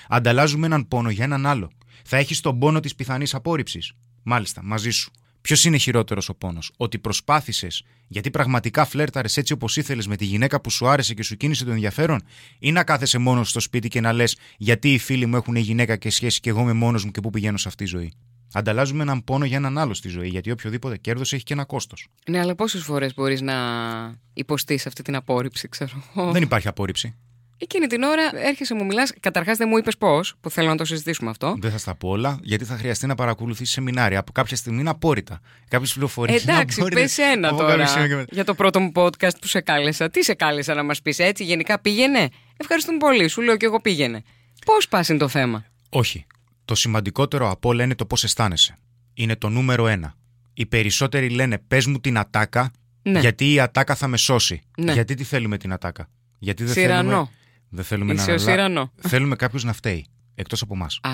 Ανταλλάζουμε 0.08 0.66
έναν 0.66 0.88
πόνο 0.88 1.10
για 1.10 1.24
έναν 1.24 1.46
άλλο. 1.46 1.72
Θα 2.04 2.18
έχεις 2.18 2.40
τον 2.40 2.60
πόνο 2.60 2.80
της 2.80 2.96
πιθανής 2.96 3.34
απόρριψης. 3.34 3.92
Μάλιστα, 4.24 4.64
μαζί 4.64 4.90
σου. 4.90 5.12
Ποιος 5.48 5.66
είναι 5.66 5.78
χειρότερος 5.78 6.30
ο 6.30 6.36
πόνος, 6.36 6.72
Ότι 6.78 7.00
προσπάθησες 7.00 7.84
γιατί 8.08 8.32
πραγματικά 8.32 8.86
φλέρταρες 8.86 9.38
έτσι 9.38 9.54
όπως 9.54 9.78
ήθελες 9.78 10.08
με 10.08 10.16
τη 10.16 10.26
γυναίκα 10.26 10.62
που 10.62 10.70
σου 10.70 10.88
άρεσε 10.88 11.14
και 11.14 11.24
σου 11.24 11.38
κίνησε 11.38 11.66
το 11.66 11.72
ενδιαφέρον, 11.72 12.22
ή 12.60 12.72
να 12.72 12.84
κάθεσαι 12.84 13.18
μόνος 13.18 13.50
στο 13.50 13.60
σπίτι 13.60 13.88
και 13.88 14.02
να 14.02 14.14
λες 14.14 14.38
γιατί 14.58 14.94
οι 14.94 14.98
φίλοι 14.98 15.26
μου 15.26 15.36
έχουν 15.36 15.56
γυναίκα 15.56 15.96
και 15.96 16.10
σχέση 16.10 16.40
και 16.40 16.50
εγώ 16.50 16.62
είμαι 16.62 16.74
μόνος 16.74 17.06
μου 17.06 17.12
και 17.12 17.22
πού 17.22 17.30
πηγαίνω 17.30 17.58
σε 17.58 17.68
αυτή 17.68 17.84
τη 17.84 17.90
ζωή. 17.90 18.14
Ανταλλάζουμε 18.54 19.04
έναν 19.04 19.24
πόνο 19.24 19.46
για 19.46 19.58
έναν 19.58 19.78
άλλο 19.78 19.94
στη 19.94 20.10
ζωή, 20.10 20.28
γιατί 20.28 20.52
οποιοδήποτε 20.52 20.98
κέρδος 20.98 21.34
έχει 21.34 21.44
και 21.44 21.54
ένα 21.54 21.66
κόστος. 21.66 22.08
Ναι, 22.30 22.40
αλλά 22.40 22.56
πόσες 22.56 22.84
φορές 22.84 23.14
μπορείς 23.14 23.42
να 23.42 23.56
υποστείς 24.34 24.88
αυτή 24.88 25.02
την 25.02 25.16
απόρριψη, 25.16 25.70
ξέρω 25.70 26.04
εγώ; 26.16 26.32
Δεν 26.32 26.42
υπάρχει 26.42 26.68
απόρριψη. 26.68 27.16
Εκείνη 27.60 27.88
την 27.88 28.04
ώρα 28.04 28.30
έρχεσαι, 28.34 28.74
μου 28.74 28.86
μιλάς. 28.86 29.14
Καταρχάς 29.20 29.58
δεν 29.58 29.68
μου 29.72 29.78
είπες 29.78 29.98
πώς, 29.98 30.36
που 30.42 30.50
θέλω 30.50 30.68
να 30.70 30.76
το 30.76 30.86
συζητήσουμε 30.86 31.30
αυτό. 31.30 31.56
Δεν 31.60 31.72
θα 31.72 31.78
στα 31.78 31.96
πω 31.96 32.10
όλα, 32.10 32.40
γιατί 32.42 32.66
θα 32.66 32.78
χρειαστεί 32.78 33.08
να 33.08 33.16
παρακολουθήσει 33.16 33.72
σεμινάρια. 33.72 34.20
Από 34.20 34.32
κάποια 34.32 34.56
στιγμή 34.56 34.80
είναι 34.80 34.90
απόρριτα. 34.90 35.40
Κάποιες 35.68 35.92
πληροφορίες 35.94 36.44
είναι 36.44 36.52
Εντάξει, 36.52 36.80
απόρριτες. 36.80 37.16
πες 37.16 37.18
ένα 37.18 37.48
Από 37.48 37.58
τώρα 37.58 37.70
κάποια 37.72 37.88
στιγμή 37.88 38.08
και 38.08 38.16
μετά. 38.16 38.30
για 38.34 38.44
το 38.44 38.54
πρώτο 38.56 38.80
μου 38.80 38.92
podcast 38.96 39.40
που 39.42 39.48
σε 39.48 39.62
κάλεσα. 39.62 40.10
Τι 40.10 40.24
σε 40.24 40.34
κάλεσα 40.34 40.74
να 40.74 40.84
μας 40.84 41.02
πεις 41.02 41.20
έτσι, 41.20 41.44
γενικά 41.44 41.80
πήγαινε; 41.80 42.30
Ευχαριστούμε 42.58 42.98
πολύ, 42.98 43.28
σου 43.28 43.42
λέω 43.42 43.58
και 43.58 43.66
εγώ 43.66 43.82
πήγαινε. 43.82 44.22
Πώς 44.66 44.88
πας 44.88 45.10
είναι 45.10 45.18
το 45.18 45.28
θέμα; 45.28 45.66
Όχι. 45.90 46.26
Το 46.66 46.76
σημαντικότερο 46.76 47.50
από 47.50 47.70
όλα 47.70 47.84
είναι 47.84 47.96
το 47.96 48.06
πώς 48.06 48.24
αισθάνεσαι. 48.24 48.78
Είναι 49.14 49.36
το 49.36 49.50
νούμερο 49.50 49.88
ένα. 49.88 50.16
Οι 50.54 50.66
περισσότεροι 50.66 51.30
λένε 51.30 51.58
πες 51.68 51.86
μου 51.86 52.00
την 52.00 52.18
ατάκα, 52.18 52.72
Ναι. 53.02 53.20
γιατί 53.20 53.54
η 53.54 53.60
ατάκα 53.60 53.96
θα 53.96 54.08
με 54.08 54.18
σώσει. 54.18 54.62
Ναι. 54.78 54.94
Γιατί 54.94 55.14
τι 55.16 55.24
θέλουμε 55.24 55.58
την 55.58 55.74
ατάκα; 55.74 56.10
Γιατί 56.40 56.64
δεν 56.64 56.74
Σιρανό. 56.74 57.10
θέλουμε. 57.10 57.30
Δεν 57.70 57.84
θέλουμε 57.84 58.14
Είσαι 58.14 58.28
να 58.30 58.34
ο 58.34 58.38
Σιρανό. 58.38 58.92
Θέλουμε 58.98 59.36
κάποιο 59.36 59.60
να 59.64 59.74
φταίει. 59.74 60.06
Εκτός 60.36 60.62
από 60.62 60.74
εμάς. 60.74 61.00
Α, 61.02 61.10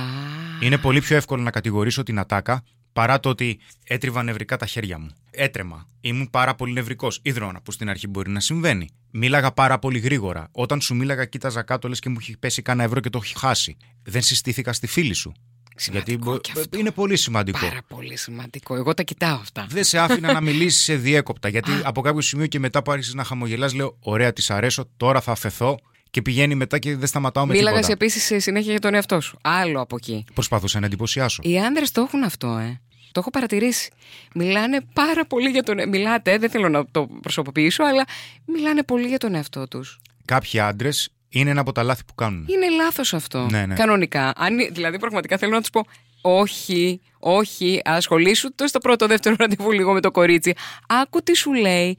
Είναι 0.62 0.78
πολύ 0.78 1.02
πιο 1.02 1.16
εύκολο 1.16 1.42
να 1.44 1.52
κατηγορήσω 1.52 2.04
την 2.04 2.20
ατάκα 2.20 2.64
παρά 2.94 3.20
το 3.20 3.30
ότι 3.30 3.60
έτριβα 3.84 4.24
νευρικά 4.24 4.58
τα 4.58 4.66
χέρια 4.66 5.00
μου. 5.00 5.10
Έτρεμα. 5.32 5.88
Ήμουν 6.02 6.30
πάρα 6.30 6.56
πολύ 6.56 6.74
νευρικός. 6.74 7.20
Υδρόνα, 7.24 7.62
που 7.62 7.72
στην 7.72 7.90
αρχή 7.90 8.08
μπορεί 8.08 8.30
να 8.32 8.40
συμβαίνει. 8.40 8.90
Μίλαγα 9.12 9.52
πάρα 9.52 9.80
πολύ 9.80 10.00
γρήγορα. 10.00 10.48
Όταν 10.52 10.82
σου 10.82 10.96
μίλαγα, 10.96 11.26
κοίταζα 11.26 11.62
κάτω, 11.64 11.88
λες 11.88 12.00
και 12.00 12.10
μου 12.10 12.16
έχει 12.20 12.38
πέσει 12.38 12.62
κανένα 12.62 12.88
ευρώ 12.88 13.00
και 13.00 13.10
το 13.10 13.20
έχει 13.24 13.38
χάσει. 13.38 13.78
Δεν 14.04 14.22
συστήθηκα 14.22 14.74
στη 14.74 14.88
φίλη 14.88 15.14
σου. 15.14 15.32
Σημαντικό 15.76 16.30
Γιατί 16.32 16.42
κι 16.42 16.52
μπο- 16.56 16.62
αυτό. 16.62 16.78
είναι 16.80 16.92
πολύ 16.92 17.18
σημαντικό. 17.18 17.60
πάρα 17.68 17.82
πολύ 17.88 18.18
σημαντικό. 18.18 18.76
Εγώ 18.76 18.94
τα 18.94 19.04
κοιτάω 19.04 19.36
αυτά. 19.36 19.66
Δεν 19.70 19.84
σε 19.84 19.98
άφηνα 20.00 20.34
να 20.34 20.42
μιλήσεις 20.48 20.84
σε 20.84 20.96
διέκοπτα. 20.96 21.48
Γιατί 21.50 21.72
από 21.84 22.02
κάποιο 22.02 22.22
σημείο 22.22 22.48
και 22.48 22.60
μετά 22.60 22.84
που 22.84 22.92
άρχισες 22.92 23.14
να 23.14 23.24
χαμογελάς, 23.24 23.74
λέω: 23.74 23.98
Ωραία, 24.00 24.34
της 24.34 24.50
αρέσω, 24.50 24.90
τώρα 24.98 25.22
θα 25.22 25.32
αφαιθώ. 25.32 25.80
Και 26.14 26.22
πηγαίνει 26.22 26.56
μετά 26.56 26.80
και 26.80 26.96
δεν 26.96 27.08
σταματάω 27.08 27.46
με 27.46 27.54
Μίλαγα 27.54 27.76
τίποτα. 27.76 27.94
επίσης 27.94 28.24
σε 28.24 28.40
συνέχεια 28.40 28.72
για 28.72 28.80
τον 28.80 28.94
εαυτό 28.94 29.22
σου. 29.22 29.38
Άλλο 29.42 29.82
από 29.82 29.96
εκεί. 29.96 30.26
Προσπαθούσα 30.34 30.80
να 30.80 30.86
εντυπωσιάσω. 30.86 31.42
Οι 31.46 31.60
άντρε 31.60 31.84
το 31.92 32.02
έχουν 32.02 32.24
αυτό, 32.24 32.48
ε. 32.48 32.82
Το 33.12 33.20
έχω 33.20 33.30
παρατηρήσει. 33.30 33.92
Μιλάνε 34.36 34.80
πάρα 34.94 35.26
πολύ 35.26 35.50
για 35.50 35.64
τον. 35.64 35.90
Μιλάτε, 35.90 36.38
δεν 36.38 36.50
θέλω 36.50 36.70
να 36.70 36.86
το 36.92 37.08
προσωποποιήσω, 37.22 37.84
αλλά 37.84 38.04
μιλάνε 38.46 38.84
πολύ 38.84 39.08
για 39.08 39.18
τον 39.18 39.36
εαυτό 39.36 39.68
τους. 39.68 40.00
Κάποιοι 40.26 40.60
άντρες 40.60 41.10
είναι 41.30 41.50
ένα 41.50 41.62
από 41.62 41.72
τα 41.72 41.84
λάθη 41.84 42.04
που 42.06 42.16
κάνουν. 42.16 42.46
Είναι 42.50 42.70
λάθος 42.70 43.14
αυτό. 43.14 43.48
Ναι, 43.52 43.66
ναι. 43.66 43.76
Κανονικά. 43.76 44.34
Αν, 44.36 44.56
δηλαδή, 44.72 45.00
πραγματικά 45.00 45.38
θέλω 45.38 45.52
να 45.52 45.60
τους 45.60 45.70
πω. 45.70 45.86
Όχι, 46.22 47.02
όχι, 47.20 47.82
ασχολήσου 47.84 48.56
το 48.56 48.68
στο 48.68 48.80
πρώτο, 48.80 49.08
δεύτερο 49.08 49.36
ραντεβού 49.40 49.72
λίγο 49.72 49.94
με 49.94 50.00
το 50.02 50.12
κορίτσι. 50.12 50.54
Άκου 50.88 51.24
τι 51.24 51.36
σου 51.36 51.54
λέει. 51.54 51.98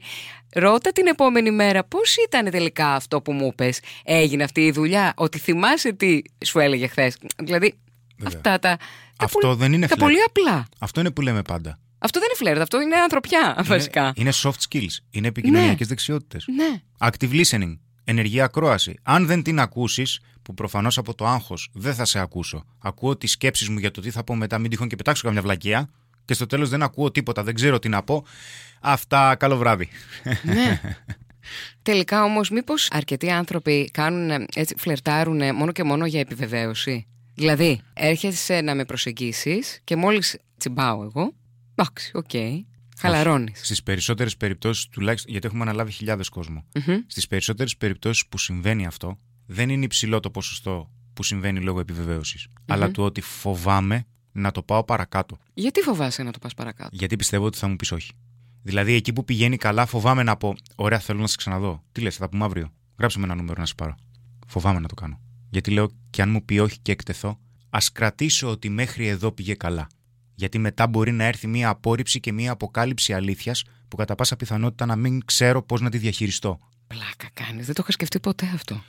Ρώτα 0.57 0.91
την 0.91 1.07
επόμενη 1.07 1.51
μέρα 1.51 1.83
πώς 1.83 2.15
ήταν 2.27 2.49
τελικά 2.49 2.93
αυτό 2.93 3.21
που 3.21 3.31
μου 3.31 3.55
πες; 3.55 3.79
Έγινε 4.03 4.43
αυτή 4.43 4.61
η 4.65 4.71
δουλειά; 4.71 5.13
Ότι 5.15 5.39
θυμάσαι 5.39 5.93
τι 5.93 6.21
σου 6.45 6.59
έλεγε 6.59 6.87
χθες; 6.87 7.17
Δηλαδή, 7.43 7.73
Βέβαια. 8.17 8.37
αυτά 8.37 8.59
τα. 8.59 8.77
τα 8.77 9.25
Αυτό 9.25 9.39
πολύ- 9.39 9.55
δεν 9.57 9.73
είναι 9.73 9.87
Τα 9.87 9.95
φλερτ. 9.95 10.01
πολύ 10.11 10.23
απλά. 10.27 10.67
Αυτό 10.79 10.99
είναι 10.99 11.11
που 11.11 11.21
λέμε 11.21 11.41
πάντα. 11.41 11.79
Αυτό 11.97 12.19
δεν 12.19 12.27
είναι 12.29 12.37
φλερτ, 12.37 12.61
αυτό 12.61 12.81
είναι 12.81 12.95
ανθρωπιά, 12.95 13.61
βασικά. 13.65 14.01
Είναι, 14.01 14.13
είναι 14.15 14.31
soft 14.43 14.69
skills. 14.69 14.97
Είναι 15.09 15.27
επικοινωνιακές 15.27 15.87
δεξιότητες. 15.87 16.45
Ναι. 16.55 16.81
Active 16.99 17.41
listening. 17.43 17.77
Ενεργή 18.03 18.41
ακρόαση. 18.41 18.99
Αν 19.03 19.25
δεν 19.25 19.43
την 19.43 19.59
ακούσεις, 19.59 20.19
που 20.41 20.53
προφανώς 20.53 20.97
από 20.97 21.13
το 21.15 21.25
άγχος 21.27 21.69
δεν 21.73 21.93
θα 21.95 22.05
σε 22.05 22.19
ακούσω. 22.19 22.65
Ακούω 22.79 23.17
τις 23.17 23.31
σκέψεις 23.31 23.69
μου 23.69 23.77
για 23.77 23.91
το 23.91 24.01
τι 24.01 24.11
θα 24.11 24.23
πω 24.23 24.35
μετά, 24.35 24.57
μην 24.57 24.69
τυχόν 24.69 24.87
και 24.87 24.95
πετάξω 24.95 25.23
καμιά 25.23 25.41
βλακεία. 25.41 25.89
Και 26.25 26.33
στο 26.33 26.45
τέλος 26.45 26.69
δεν 26.69 26.83
ακούω 26.83 27.11
τίποτα, 27.11 27.43
δεν 27.43 27.53
ξέρω 27.53 27.79
τι 27.79 27.89
να 27.89 28.03
πω. 28.03 28.25
Αυτά, 28.81 29.35
καλό 29.35 29.57
βράδυ. 29.57 29.89
ναι. 30.43 30.81
Τελικά 31.81 32.23
όμως, 32.23 32.49
μήπως 32.49 32.87
αρκετοί 32.91 33.31
άνθρωποι 33.31 33.89
κάνουν 33.93 34.29
ε, 34.29 34.45
έτσι, 34.55 34.75
φλερτάρουν 34.77 35.41
ε, 35.41 35.53
μόνο 35.53 35.71
και 35.71 35.83
μόνο 35.83 36.05
για 36.05 36.19
επιβεβαίωση; 36.19 37.07
Δηλαδή, 37.33 37.81
έρχεσαι 37.93 38.61
να 38.61 38.75
με 38.75 38.85
προσεγγίσεις 38.85 39.79
και 39.83 39.95
μόλις 39.95 40.37
τσιμπάω 40.57 41.03
εγώ. 41.03 41.33
Εντάξει, 41.75 42.11
οκ. 42.13 42.29
Χαλαρώνεις. 42.97 43.59
Στις 43.63 43.83
περισσότερες 43.83 44.37
περιπτώσεις, 44.37 44.87
τουλάχιστον 44.87 45.31
γιατί 45.31 45.47
έχουμε 45.47 45.63
αναλάβει 45.63 45.91
χιλιάδες 45.91 46.29
κόσμο, 46.29 46.65
στις 47.07 47.27
περισσότερες 47.27 47.77
περιπτώσεις 47.77 48.27
που 48.27 48.37
συμβαίνει 48.37 48.85
αυτό, 48.85 49.17
δεν 49.45 49.69
είναι 49.69 49.85
υψηλό 49.85 50.19
το 50.19 50.29
ποσοστό 50.29 50.91
που 51.13 51.23
συμβαίνει 51.23 51.59
λόγω 51.59 51.79
επιβεβαίωσης, 51.79 52.47
αλλά 52.65 52.91
του 52.91 53.03
ότι 53.03 53.21
φοβάμαι 53.21 54.05
να 54.35 54.51
το 54.51 54.63
πάω 54.63 54.83
παρακάτω. 54.83 55.37
Γιατί 55.53 55.81
φοβάσαι 55.81 56.23
να 56.23 56.31
το 56.31 56.39
πας 56.39 56.53
παρακάτω; 56.53 56.89
Γιατί 56.91 57.15
πιστεύω 57.15 57.45
ότι 57.45 57.57
θα 57.57 57.67
μου 57.67 57.75
πεις 57.75 57.91
όχι. 57.91 58.11
Δηλαδή, 58.63 58.93
εκεί 58.93 59.13
που 59.13 59.23
πηγαίνει 59.23 59.57
καλά, 59.57 59.85
φοβάμαι 59.85 60.23
να 60.23 60.37
πω: 60.37 60.55
Ωραία, 60.75 60.99
θέλω 60.99 61.19
να 61.19 61.27
σε 61.27 61.35
ξαναδώ. 61.35 61.83
Τι 61.91 62.01
λες, 62.01 62.15
θα 62.15 62.19
τα 62.19 62.29
πούμε 62.29 62.45
αύριο; 62.45 62.71
Γράψε 62.97 63.19
με 63.19 63.25
ένα 63.25 63.35
νούμερο 63.35 63.59
να 63.59 63.65
σε 63.65 63.73
πάρω. 63.77 63.95
Φοβάμαι 64.47 64.79
να 64.79 64.87
το 64.87 64.95
κάνω. 64.95 65.19
Γιατί 65.49 65.71
λέω: 65.71 65.89
Και 66.09 66.21
αν 66.21 66.29
μου 66.29 66.45
πει 66.45 66.59
όχι 66.59 66.79
και 66.79 66.91
εκτεθώ, 66.91 67.39
ας 67.69 67.91
κρατήσω 67.91 68.49
ότι 68.49 68.69
μέχρι 68.69 69.07
εδώ 69.07 69.31
πήγε 69.31 69.53
καλά. 69.53 69.87
Γιατί 70.35 70.57
μετά 70.57 70.87
μπορεί 70.87 71.11
να 71.11 71.23
έρθει 71.23 71.47
μία 71.47 71.69
απόρριψη 71.69 72.19
και 72.19 72.31
μία 72.31 72.51
αποκάλυψη 72.51 73.13
αλήθειας 73.13 73.63
που 73.87 73.95
κατά 73.95 74.15
πάσα 74.15 74.35
πιθανότητα 74.35 74.85
να 74.85 74.95
μην 74.95 75.25
ξέρω 75.25 75.63
πώς 75.63 75.81
να 75.81 75.89
τη 75.89 75.97
διαχειριστώ. 75.97 76.59
Πλάκα 76.87 77.29
κάνεις. 77.33 77.65
Δεν 77.65 77.75
το 77.75 77.81
είχα 77.83 77.91
σκεφτεί 77.91 78.19
ποτέ 78.19 78.51
αυτό. 78.53 78.83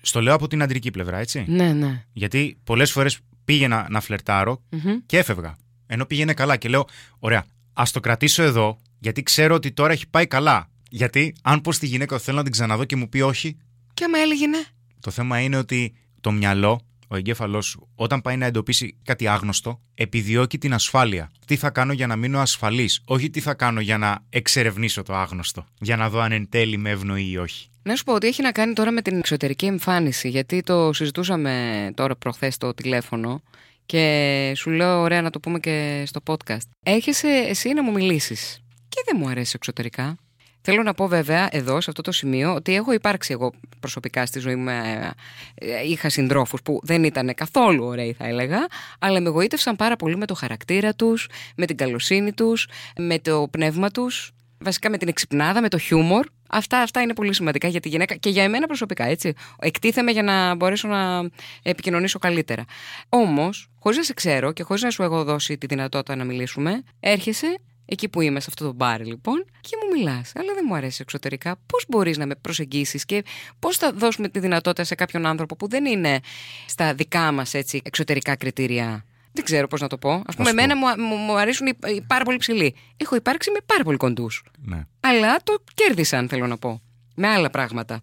Στο 0.00 0.22
λέω 0.22 0.34
από 0.34 0.48
την 0.48 0.62
αντρική 0.62 0.90
πλευρά, 0.90 1.18
έτσι. 1.18 1.44
Ναι, 1.48 1.72
ναι. 1.72 2.04
Γιατί 2.12 2.58
πολλές 2.64 2.92
φορές 2.92 3.18
πήγαινα 3.48 3.86
να 3.90 4.00
φλερτάρω 4.00 4.62
Μμμ. 4.70 4.98
και 5.06 5.18
έφευγα. 5.18 5.56
Ενώ 5.86 6.04
πήγαινε 6.04 6.34
καλά 6.34 6.56
και 6.56 6.68
λέω: 6.68 6.86
Ωραία, 7.18 7.44
ας 7.72 7.90
το 7.90 8.00
κρατήσω 8.00 8.42
εδώ, 8.42 8.78
γιατί 8.98 9.22
ξέρω 9.22 9.54
ότι 9.54 9.72
τώρα 9.72 9.92
έχει 9.92 10.08
πάει 10.08 10.26
καλά. 10.26 10.68
Γιατί 10.90 11.34
αν 11.42 11.60
πω 11.60 11.72
στη 11.72 11.86
γυναίκα 11.86 12.14
ότι 12.14 12.24
θέλω 12.24 12.36
να 12.36 12.42
την 12.42 12.52
ξαναδώ 12.52 12.84
και 12.84 12.96
μου 12.96 13.08
πει 13.08 13.20
όχι, 13.20 13.56
Και 13.94 14.04
άμα 14.04 14.18
έλεγε 14.18 14.46
ναι. 14.46 14.62
το 15.00 15.10
θέμα 15.10 15.40
είναι 15.40 15.56
ότι 15.56 15.94
το 16.20 16.30
μυαλό, 16.30 16.80
ο 17.08 17.16
εγκέφαλός 17.16 17.66
σου, 17.66 17.88
όταν 17.94 18.20
πάει 18.20 18.36
να 18.36 18.46
εντοπίσει 18.46 18.96
κάτι 19.04 19.26
άγνωστο, 19.26 19.80
επιδιώκει 19.94 20.58
την 20.58 20.74
ασφάλεια. 20.74 21.30
Τι 21.46 21.56
θα 21.56 21.70
κάνω 21.70 21.92
για 21.92 22.06
να 22.06 22.16
μείνω 22.16 22.40
ασφαλής, 22.40 23.02
όχι 23.04 23.30
τι 23.30 23.40
θα 23.40 23.54
κάνω 23.54 23.80
για 23.80 23.98
να 23.98 24.24
εξερευνήσω 24.30 25.02
το 25.02 25.14
άγνωστο. 25.14 25.66
Για 25.80 25.96
να 25.96 26.08
δω 26.08 26.20
αν 26.20 26.32
εν 26.32 26.48
τέλει 26.48 26.76
με 26.76 26.90
ευνοεί 26.90 27.30
ή 27.30 27.36
όχι. 27.36 27.68
Να 27.82 27.96
σου 27.96 28.04
πω 28.04 28.14
ότι 28.14 28.26
έχει 28.26 28.42
να 28.42 28.52
κάνει 28.52 28.72
τώρα 28.72 28.90
με 28.90 29.02
την 29.02 29.18
εξωτερική 29.18 29.66
εμφάνιση, 29.66 30.28
γιατί 30.28 30.60
το 30.60 30.92
συζητούσαμε 30.92 31.90
τώρα 31.94 32.16
προχθές 32.16 32.54
στο 32.54 32.74
τηλέφωνο 32.74 33.42
και 33.86 34.52
σου 34.56 34.70
λέω 34.70 35.00
ωραία 35.00 35.22
να 35.22 35.30
το 35.30 35.40
πούμε 35.40 35.58
και 35.58 36.02
στο 36.06 36.20
podcast. 36.26 36.68
Έχεσαι 36.82 37.28
εσύ 37.28 37.72
να 37.72 37.82
μου 37.82 37.92
μιλήσεις 37.92 38.62
και 38.88 39.02
δεν 39.06 39.16
μου 39.20 39.28
αρέσει 39.28 39.52
εξωτερικά. 39.54 40.16
Θέλω 40.60 40.82
να 40.82 40.94
πω 40.94 41.06
βέβαια 41.06 41.48
εδώ, 41.50 41.80
σε 41.80 41.90
αυτό 41.90 42.02
το 42.02 42.12
σημείο, 42.12 42.54
ότι 42.54 42.74
έχω 42.74 42.92
υπάρξει 42.92 43.32
εγώ 43.32 43.52
προσωπικά 43.80 44.26
στη 44.26 44.38
ζωή 44.38 44.54
μου. 44.54 44.68
ε, 44.68 45.10
ε, 45.54 45.88
Είχα 45.88 46.08
συντρόφους 46.08 46.62
που 46.62 46.80
δεν 46.82 47.04
ήταν 47.04 47.34
καθόλου 47.34 47.84
ωραίοι, 47.84 48.12
θα 48.12 48.26
έλεγα, 48.26 48.66
αλλά 48.98 49.20
με 49.20 49.28
εγωίτευσαν 49.28 49.76
πάρα 49.76 49.96
πολύ 49.96 50.16
με 50.16 50.26
το 50.26 50.34
χαρακτήρα 50.34 50.94
τους, 50.94 51.28
με 51.56 51.66
την 51.66 51.76
καλοσύνη 51.76 52.32
τους, 52.32 52.68
με 52.96 53.18
το 53.18 53.48
πνεύμα 53.50 53.90
τους, 53.90 54.32
βασικά 54.58 54.90
με 54.90 54.98
την 54.98 55.08
εξυπνάδα, 55.08 55.60
με 55.60 55.68
το 55.68 55.78
χιούμορ. 55.78 56.26
Αυτά, 56.50 56.78
αυτά 56.78 57.00
είναι 57.00 57.14
πολύ 57.14 57.34
σημαντικά 57.34 57.68
για 57.68 57.80
τη 57.80 57.88
γυναίκα 57.88 58.14
και 58.14 58.30
για 58.30 58.42
εμένα 58.42 58.66
προσωπικά, 58.66 59.04
έτσι. 59.04 59.34
Εκτίθεμαι 59.58 60.10
για 60.10 60.22
να 60.22 60.54
μπορέσω 60.54 60.88
να 60.88 61.28
επικοινωνήσω 61.62 62.18
καλύτερα. 62.18 62.64
Όμως, 63.08 63.68
χωρίς 63.78 63.98
να 63.98 64.04
σε 64.04 64.14
ξέρω 64.14 64.52
και 64.52 64.62
χωρίς 64.62 64.82
να 64.82 64.90
σου 64.90 65.02
έχω 65.02 65.24
δώσει 65.24 65.58
τη 65.58 65.66
δυνατότητα 65.66 66.16
να 66.16 66.24
μιλήσουμε, 66.24 66.82
έρχεσαι 67.00 67.58
εκεί 67.90 68.08
που 68.08 68.20
είμαι, 68.20 68.40
σε 68.40 68.46
αυτό 68.48 68.64
το 68.64 68.72
μπαρ 68.72 69.06
λοιπόν, 69.06 69.44
και 69.60 69.76
μου 69.82 69.98
μιλάς. 69.98 70.32
Αλλά 70.36 70.54
δεν 70.54 70.64
μου 70.68 70.74
αρέσει 70.74 70.98
εξωτερικά. 71.02 71.56
Πώς 71.66 71.84
μπορείς 71.88 72.18
να 72.18 72.26
με 72.26 72.34
προσεγγίσεις 72.34 73.04
και 73.04 73.24
πώς 73.58 73.76
θα 73.76 73.92
δώσουμε 73.92 74.28
τη 74.28 74.38
δυνατότητα 74.38 74.84
σε 74.84 74.94
κάποιον 74.94 75.26
άνθρωπο 75.26 75.56
που 75.56 75.68
δεν 75.68 75.84
είναι 75.84 76.20
στα 76.66 76.94
δικά 76.94 77.32
μας 77.32 77.54
εξωτερικά 77.82 78.36
κριτήρια; 78.36 79.04
Δεν 79.32 79.44
ξέρω 79.44 79.66
πώς 79.66 79.80
να 79.80 79.86
το 79.88 79.98
πω. 79.98 80.10
Α 80.12 80.22
πούμε, 80.22 80.32
σου 80.32 80.42
πω. 80.42 80.48
εμένα 80.48 80.76
μου, 80.76 80.86
μου, 81.06 81.16
μου 81.16 81.38
αρέσουν 81.38 81.66
οι, 81.66 81.72
οι 81.94 82.00
πάρα 82.06 82.24
πολύ 82.24 82.36
ψηλοί. 82.36 82.74
Έχω 82.96 83.16
υπάρξει 83.16 83.50
με 83.50 83.58
πάρα 83.66 83.82
πολύ 83.84 83.96
κοντούς. 83.96 84.42
Ναι. 84.58 84.86
Αλλά 85.00 85.36
το 85.42 85.64
κέρδισαν, 85.74 86.28
θέλω 86.28 86.46
να 86.46 86.56
πω. 86.58 86.80
Με 87.14 87.28
άλλα 87.28 87.50
πράγματα. 87.50 88.00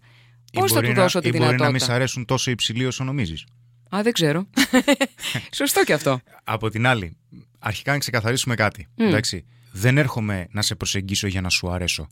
Ή 0.52 0.58
Πώς 0.58 0.72
θα 0.72 0.74
μπορεί 0.80 0.86
του 0.86 0.96
να- 0.96 1.02
δώσω 1.02 1.20
τη 1.20 1.28
ή 1.28 1.30
μπορεί 1.30 1.42
να 1.42 1.48
μην 1.48 1.56
δυνατότητα. 1.58 1.92
σ' 1.92 1.94
αρέσουν 1.96 2.24
τόσο 2.24 2.50
υψηλοί 2.50 2.86
όσο 2.86 3.04
νομίζεις; 3.04 3.44
Α, 3.96 4.00
δεν 4.02 4.12
ξέρω. 4.12 4.46
Σωστό 5.50 5.84
και 5.84 5.92
αυτό. 5.92 6.20
Από 6.44 6.70
την 6.70 6.86
άλλη, 6.86 7.16
αρχικά 7.58 7.92
να 7.92 7.98
ξεκαθαρίσουμε 7.98 8.54
κάτι. 8.54 8.88
Εντάξει. 8.96 9.44
Δεν 9.78 9.98
έρχομαι 9.98 10.46
να 10.50 10.62
σε 10.62 10.74
προσεγγίσω 10.74 11.26
για 11.26 11.40
να 11.40 11.48
σου 11.48 11.70
αρέσω. 11.70 12.06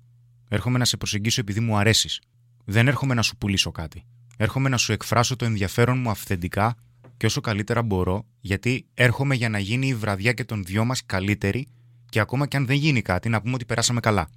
Έρχομαι 0.48 0.78
να 0.78 0.84
σε 0.84 0.96
προσεγγίσω 0.96 1.40
επειδή 1.40 1.60
μου 1.60 1.76
αρέσεις. 1.76 2.20
Δεν 2.64 2.88
έρχομαι 2.88 3.14
να 3.14 3.22
σου 3.22 3.36
πουλήσω 3.36 3.70
κάτι. 3.70 4.04
Έρχομαι 4.36 4.68
να 4.68 4.76
σου 4.76 4.92
εκφράσω 4.92 5.36
το 5.36 5.44
ενδιαφέρον 5.44 5.98
μου 5.98 6.10
αυθεντικά 6.10 6.76
και 7.16 7.26
όσο 7.26 7.40
καλύτερα 7.40 7.82
μπορώ, 7.82 8.26
γιατί 8.40 8.86
έρχομαι 8.94 9.34
για 9.34 9.48
να 9.48 9.58
γίνει 9.58 9.86
η 9.88 9.94
βραδιά 9.94 10.32
και 10.32 10.44
των 10.44 10.64
δυο 10.64 10.84
μας 10.84 11.06
καλύτερη 11.06 11.66
και 12.08 12.20
ακόμα 12.20 12.46
και 12.46 12.56
αν 12.56 12.66
δεν 12.66 12.76
γίνει 12.76 13.02
κάτι, 13.02 13.28
να 13.28 13.40
πούμε 13.40 13.54
ότι 13.54 13.64
περάσαμε 13.64 14.00
καλά. 14.00 14.28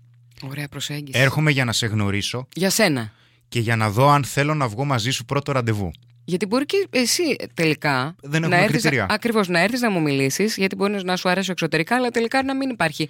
Ωραία 0.42 0.68
προσέγγιση. 0.68 1.20
Έρχομαι 1.20 1.52
για 1.52 1.66
να 1.66 1.72
σε 1.72 1.86
γνωρίσω 1.86 2.48
Για 2.54 2.70
σένα. 2.70 3.12
και 3.48 3.60
για 3.60 3.76
να 3.76 3.90
δω 3.90 4.10
αν 4.10 4.24
θέλω 4.24 4.54
να 4.54 4.68
βγω 4.68 4.86
μαζί 4.86 5.12
σου 5.12 5.26
πρώτο 5.26 5.52
ραντεβού. 5.52 5.92
Γιατί 6.30 6.46
μπορεί 6.46 6.66
και 6.66 6.88
εσύ 6.90 7.36
τελικά. 7.54 8.16
Δεν 8.22 8.42
να 8.42 8.48
έχουμε 8.48 8.62
έρθεις 8.64 8.82
κριτήρια. 8.82 9.06
να- 9.06 9.14
Ακριβώς, 9.14 9.48
να 9.48 9.60
έρθεις 9.60 9.82
να 9.82 9.90
μου 9.90 10.02
μιλήσεις, 10.02 10.58
γιατί 10.58 10.76
μπορεί 10.76 11.04
να 11.04 11.16
σου 11.16 11.30
αρέσει 11.30 11.52
εξωτερικά, 11.52 11.96
αλλά 11.96 12.10
τελικά 12.10 12.44
να 12.44 12.56
μην 12.56 12.70
υπάρχει 12.70 13.10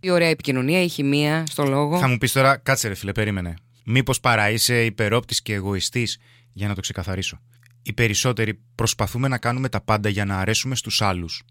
η 0.00 0.10
ωραία 0.10 0.28
επικοινωνία, 0.28 0.82
η 0.82 0.88
χημεία 0.88 1.44
στο 1.50 1.64
λόγο. 1.64 1.98
Θα 1.98 2.08
μου 2.08 2.18
πεις 2.18 2.32
τώρα, 2.32 2.56
κάτσε 2.56 2.88
ρε 2.88 2.94
φίλε, 2.94 3.12
περίμενε. 3.12 3.54
Μήπως 3.84 4.20
παρά 4.20 4.50
είσαι 4.50 4.84
υπερόπτης 4.84 5.42
και 5.42 5.54
εγωιστής, 5.54 6.18
για 6.52 6.68
να 6.68 6.74
το 6.74 6.80
ξεκαθαρίσω. 6.80 7.40
Οι 7.82 7.92
περισσότεροι 7.92 8.60
προσπαθούμε 8.74 9.28
να 9.28 9.38
κάνουμε 9.38 9.68
τα 9.68 9.80
πάντα 9.80 10.08
για 10.08 10.24
να 10.24 10.38
αρέσουμε 10.38 10.74
στους 10.76 11.02
άλλους 11.02 11.42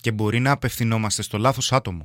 και 0.00 0.12
μπορεί 0.12 0.40
να 0.40 0.50
απευθυνόμαστε 0.50 1.22
στο 1.22 1.38
λάθος 1.38 1.72
άτομο. 1.72 2.04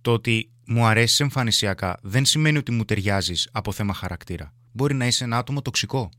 Το 0.00 0.12
ότι 0.12 0.50
μου 0.66 0.84
αρέσει 0.84 1.22
εμφανισιακά 1.22 1.98
δεν 2.02 2.24
σημαίνει 2.24 2.58
ότι 2.58 2.72
μου 2.72 2.84
ταιριάζεις 2.84 3.48
από 3.52 3.72
θέμα 3.72 3.94
χαρακτήρα. 3.94 4.52
Μπορεί 4.72 4.94
να 4.94 5.06
είσαι 5.06 5.24
ένα 5.24 5.38
άτομο 5.38 5.62
τοξικό. 5.62 6.10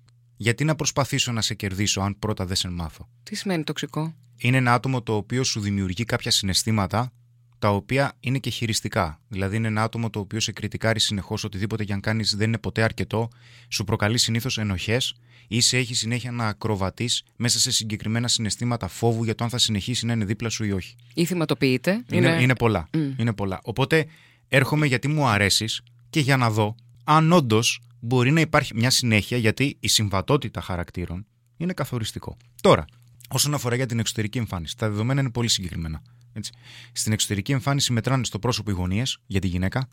Γιατί 0.42 0.64
να 0.64 0.76
προσπαθήσω 0.76 1.32
να 1.32 1.42
σε 1.42 1.54
κερδίσω 1.54 2.02
αν 2.02 2.20
πρώτα 2.20 2.46
δεν 2.46 2.56
σε 2.56 2.70
μάθω; 2.70 3.08
Τι 3.24 3.36
σημαίνει 3.36 3.64
τοξικό; 3.64 4.16
Είναι 4.38 4.58
ένα 4.58 4.74
άτομο 4.74 5.02
το 5.02 5.16
οποίο 5.16 5.44
σου 5.44 5.60
δημιουργεί 5.60 6.04
κάποια 6.04 6.32
συναισθήματα 6.32 7.12
τα 7.60 7.70
οποία 7.70 8.14
είναι 8.20 8.38
και 8.38 8.50
χειριστικά. 8.50 9.20
Δηλαδή, 9.28 9.56
είναι 9.56 9.68
ένα 9.68 9.84
άτομο 9.84 10.10
το 10.10 10.20
οποίο 10.20 10.40
σε 10.40 10.52
κριτικάρει 10.52 11.00
συνεχώς, 11.00 11.44
οτιδήποτε 11.44 11.84
και 11.84 11.94
αν 11.94 12.00
κάνεις 12.00 12.36
δεν 12.36 12.48
είναι 12.48 12.58
ποτέ 12.58 12.82
αρκετό, 12.84 13.30
σου 13.70 13.84
προκαλεί 13.84 14.18
συνήθως 14.18 14.58
ενοχές 14.58 15.16
ή 15.48 15.62
σε 15.62 15.78
έχει 15.78 15.96
συνέχεια 15.96 16.32
να 16.32 16.48
ακροβατείς 16.48 17.24
μέσα 17.36 17.60
σε 17.60 17.72
συγκεκριμένα 17.72 18.28
συναισθήματα 18.28 18.88
φόβου 18.88 19.24
για 19.24 19.36
το 19.36 19.44
αν 19.44 19.50
θα 19.50 19.58
συνεχίσει 19.58 20.06
να 20.06 20.14
είναι 20.14 20.26
δίπλα 20.26 20.50
σου 20.50 20.64
ή 20.64 20.72
όχι. 20.72 20.96
Ή 21.14 21.26
θυματοποιείται. 21.26 22.06
Είναι, 22.12 22.38
είναι, 22.42 22.56
πολλά. 22.56 22.90
είναι 23.18 23.34
πολλά. 23.34 23.60
Οπότε 23.64 24.06
έρχομαι 24.48 24.86
γιατί 24.86 25.08
μου 25.08 25.28
αρέσεις 25.28 25.82
και 26.10 26.20
για 26.20 26.38
να 26.38 26.50
δω 26.50 26.76
αν 27.04 27.32
όντως 27.32 27.82
μπορεί 28.02 28.32
να 28.32 28.40
υπάρχει 28.42 28.76
μια 28.76 28.90
συνέχεια 28.90 29.38
γιατί 29.38 29.78
η 29.80 29.88
συμβατότητα 29.88 30.62
χαρακτήρων 30.62 31.26
είναι 31.58 31.74
καθοριστικό. 31.74 32.38
Τώρα, 32.62 32.86
όσον 33.30 33.54
αφορά 33.54 33.76
για 33.76 33.86
την 33.86 34.00
εξωτερική 34.00 34.38
εμφάνιση, 34.38 34.78
τα 34.78 34.90
δεδομένα 34.90 35.22
είναι 35.22 35.30
πολύ 35.32 35.48
συγκεκριμένα. 35.48 36.02
Έτσι. 36.34 36.52
Στην 36.92 37.12
εξωτερική 37.14 37.52
εμφάνιση 37.52 37.94
μετράνε 37.94 38.24
στο 38.24 38.40
πρόσωπο 38.40 38.72
οι 38.72 38.74
γωνίε 38.74 39.04
για 39.28 39.40
τη 39.40 39.48
γυναίκα, 39.48 39.88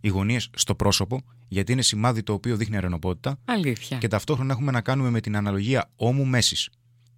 οι 0.00 0.08
γωνίε 0.08 0.38
στο 0.54 0.74
πρόσωπο, 0.74 1.22
γιατί 1.48 1.72
είναι 1.72 1.82
σημάδι 1.82 2.22
το 2.22 2.32
οποίο 2.32 2.56
δείχνει 2.56 2.76
αρενοπότητα, 2.76 3.38
Αλήθεια. 3.44 3.98
και 3.98 4.08
ταυτόχρονα 4.08 4.52
έχουμε 4.52 4.70
να 4.72 4.80
κάνουμε 4.80 5.10
με 5.10 5.20
την 5.20 5.36
αναλογία 5.36 5.90
ώμου 5.96 6.24
μέσης. 6.26 6.68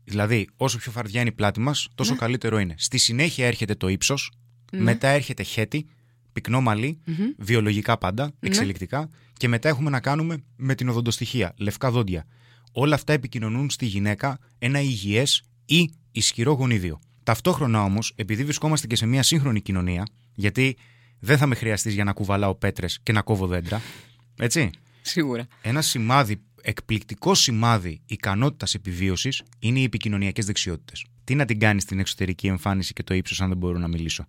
Δηλαδή, 0.04 0.48
όσο 0.56 0.78
πιο 0.78 0.92
φαρδιά 0.92 1.20
είναι 1.20 1.28
η 1.28 1.32
πλάτη 1.32 1.60
μας, 1.60 1.88
τόσο 1.94 2.12
Ναι. 2.12 2.18
καλύτερο 2.18 2.58
είναι. 2.58 2.74
Στη 2.78 2.98
συνέχεια 2.98 3.46
έρχεται 3.46 3.74
το 3.74 3.88
ύψος, 3.88 4.32
μετά 4.72 5.08
έρχεται 5.08 5.42
χέτη, 5.42 5.86
πυκνό 6.34 6.60
μαλλί, 6.60 6.98
βιολογικά 7.38 7.98
πάντα, 7.98 8.32
εξελικτικά, 8.40 9.08
και 9.32 9.48
μετά 9.48 9.68
έχουμε 9.68 9.90
να 9.90 10.00
κάνουμε 10.00 10.44
με 10.56 10.74
την 10.74 10.88
οδοντοστοιχεία, 10.88 11.54
λευκά 11.56 11.90
δόντια. 11.90 12.26
Όλα 12.72 12.94
αυτά 12.94 13.12
επικοινωνούν 13.12 13.70
στη 13.70 13.86
γυναίκα 13.86 14.38
ένα 14.58 14.80
υγιές 14.80 15.42
ή 15.64 15.90
ισχυρό 16.12 16.52
γονίδιο. 16.52 17.00
Ταυτόχρονα 17.22 17.82
όμως, 17.82 18.12
επειδή 18.16 18.44
βρισκόμαστε 18.44 18.86
και 18.86 18.96
σε 18.96 19.06
μια 19.06 19.22
σύγχρονη 19.22 19.60
κοινωνία, 19.60 20.06
γιατί 20.34 20.76
δεν 21.18 21.38
θα 21.38 21.46
με 21.46 21.54
χρειαστείς 21.54 21.94
για 21.94 22.04
να 22.04 22.12
κουβαλάω 22.12 22.54
πέτρες 22.54 23.00
και 23.02 23.12
να 23.12 23.22
κόβω 23.22 23.46
δέντρα. 23.46 23.80
Έτσι; 24.36 24.70
Σίγουρα. 25.02 25.46
Ένα 25.62 25.82
σημάδι, 25.82 26.40
εκπληκτικό 26.62 27.34
σημάδι 27.34 28.00
ικανότητας 28.06 28.74
επιβίωσης 28.74 29.42
είναι 29.58 29.78
οι 29.78 29.82
επικοινωνιακές 29.82 30.46
δεξιότητες. 30.46 31.04
Τι 31.24 31.34
να 31.34 31.44
την 31.44 31.58
κάνεις 31.58 31.82
στην 31.82 31.98
εξωτερική 31.98 32.46
εμφάνιση 32.46 32.92
και 32.92 33.02
το 33.02 33.14
ύψος 33.14 33.40
αν 33.40 33.48
δεν 33.48 33.56
μπορώ 33.56 33.78
να 33.78 33.88
μιλήσω; 33.88 34.26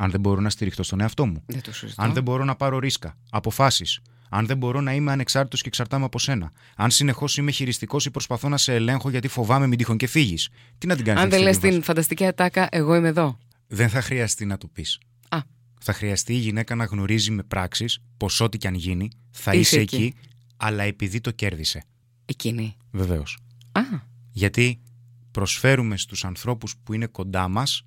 Αν 0.00 0.10
δεν 0.10 0.20
μπορώ 0.20 0.40
να 0.40 0.50
στηριχτώ 0.50 0.82
στον 0.82 1.00
εαυτό 1.00 1.26
μου. 1.26 1.42
Δεν 1.46 1.62
το 1.62 1.72
συζητώ. 1.72 2.02
Αν 2.02 2.12
δεν 2.12 2.22
μπορώ 2.22 2.44
να 2.44 2.56
πάρω 2.56 2.78
ρίσκα, 2.78 3.16
αποφάσεις. 3.30 4.00
Αν 4.30 4.46
δεν 4.46 4.56
μπορώ 4.56 4.80
να 4.80 4.94
είμαι 4.94 5.12
ανεξάρτητος 5.12 5.60
και 5.62 5.68
εξαρτάμαι 5.68 6.04
από 6.04 6.18
σένα. 6.18 6.52
Αν 6.76 6.90
συνεχώς 6.90 7.36
είμαι 7.36 7.50
χειριστικός 7.50 8.06
ή 8.06 8.10
προσπαθώ 8.10 8.48
να 8.48 8.56
σε 8.56 8.74
ελέγχω 8.74 9.10
γιατί 9.10 9.28
φοβάμαι 9.28 9.66
μην 9.66 9.78
τυχόν 9.78 9.96
και 9.96 10.06
φύγεις. 10.06 10.48
Τι 10.78 10.86
να 10.86 10.96
την 10.96 11.04
κάνεις 11.04 11.22
Αν 11.22 11.30
δεν 11.30 11.42
λες 11.42 11.58
την 11.58 11.82
φανταστική 11.82 12.26
ατάκα, 12.26 12.68
εγώ 12.70 12.94
είμαι 12.94 13.08
εδώ. 13.08 13.38
Δεν 13.66 13.88
θα 13.88 14.00
χρειαστεί 14.02 14.44
να 14.46 14.58
το 14.58 14.66
πεις. 14.66 14.98
Α, 15.28 15.38
Θα 15.80 15.92
χρειαστεί 15.92 16.32
η 16.32 16.36
γυναίκα 16.36 16.74
να 16.74 16.84
γνωρίζει 16.84 17.30
με 17.30 17.42
πράξεις 17.42 17.98
πως 18.16 18.40
ό,τι 18.40 18.58
και 18.58 18.66
αν 18.68 18.74
γίνει 18.74 19.10
θα 19.30 19.50
Είσαι 19.54 19.60
είσαι 19.60 19.80
εκεί. 19.80 19.96
εκεί, 19.96 20.14
αλλά 20.56 20.82
επειδή 20.82 21.20
το 21.20 21.30
κέρδισε. 21.30 21.82
εκείνη. 22.24 22.76
Βεβαίως. 22.90 23.38
Α, 23.72 23.80
Γιατί 24.32 24.80
προσφέρουμε 25.30 25.96
στους 25.96 26.24
ανθρώπους 26.24 26.74
που 26.82 26.92
είναι 26.92 27.06
κοντά 27.06 27.48
μας 27.48 27.82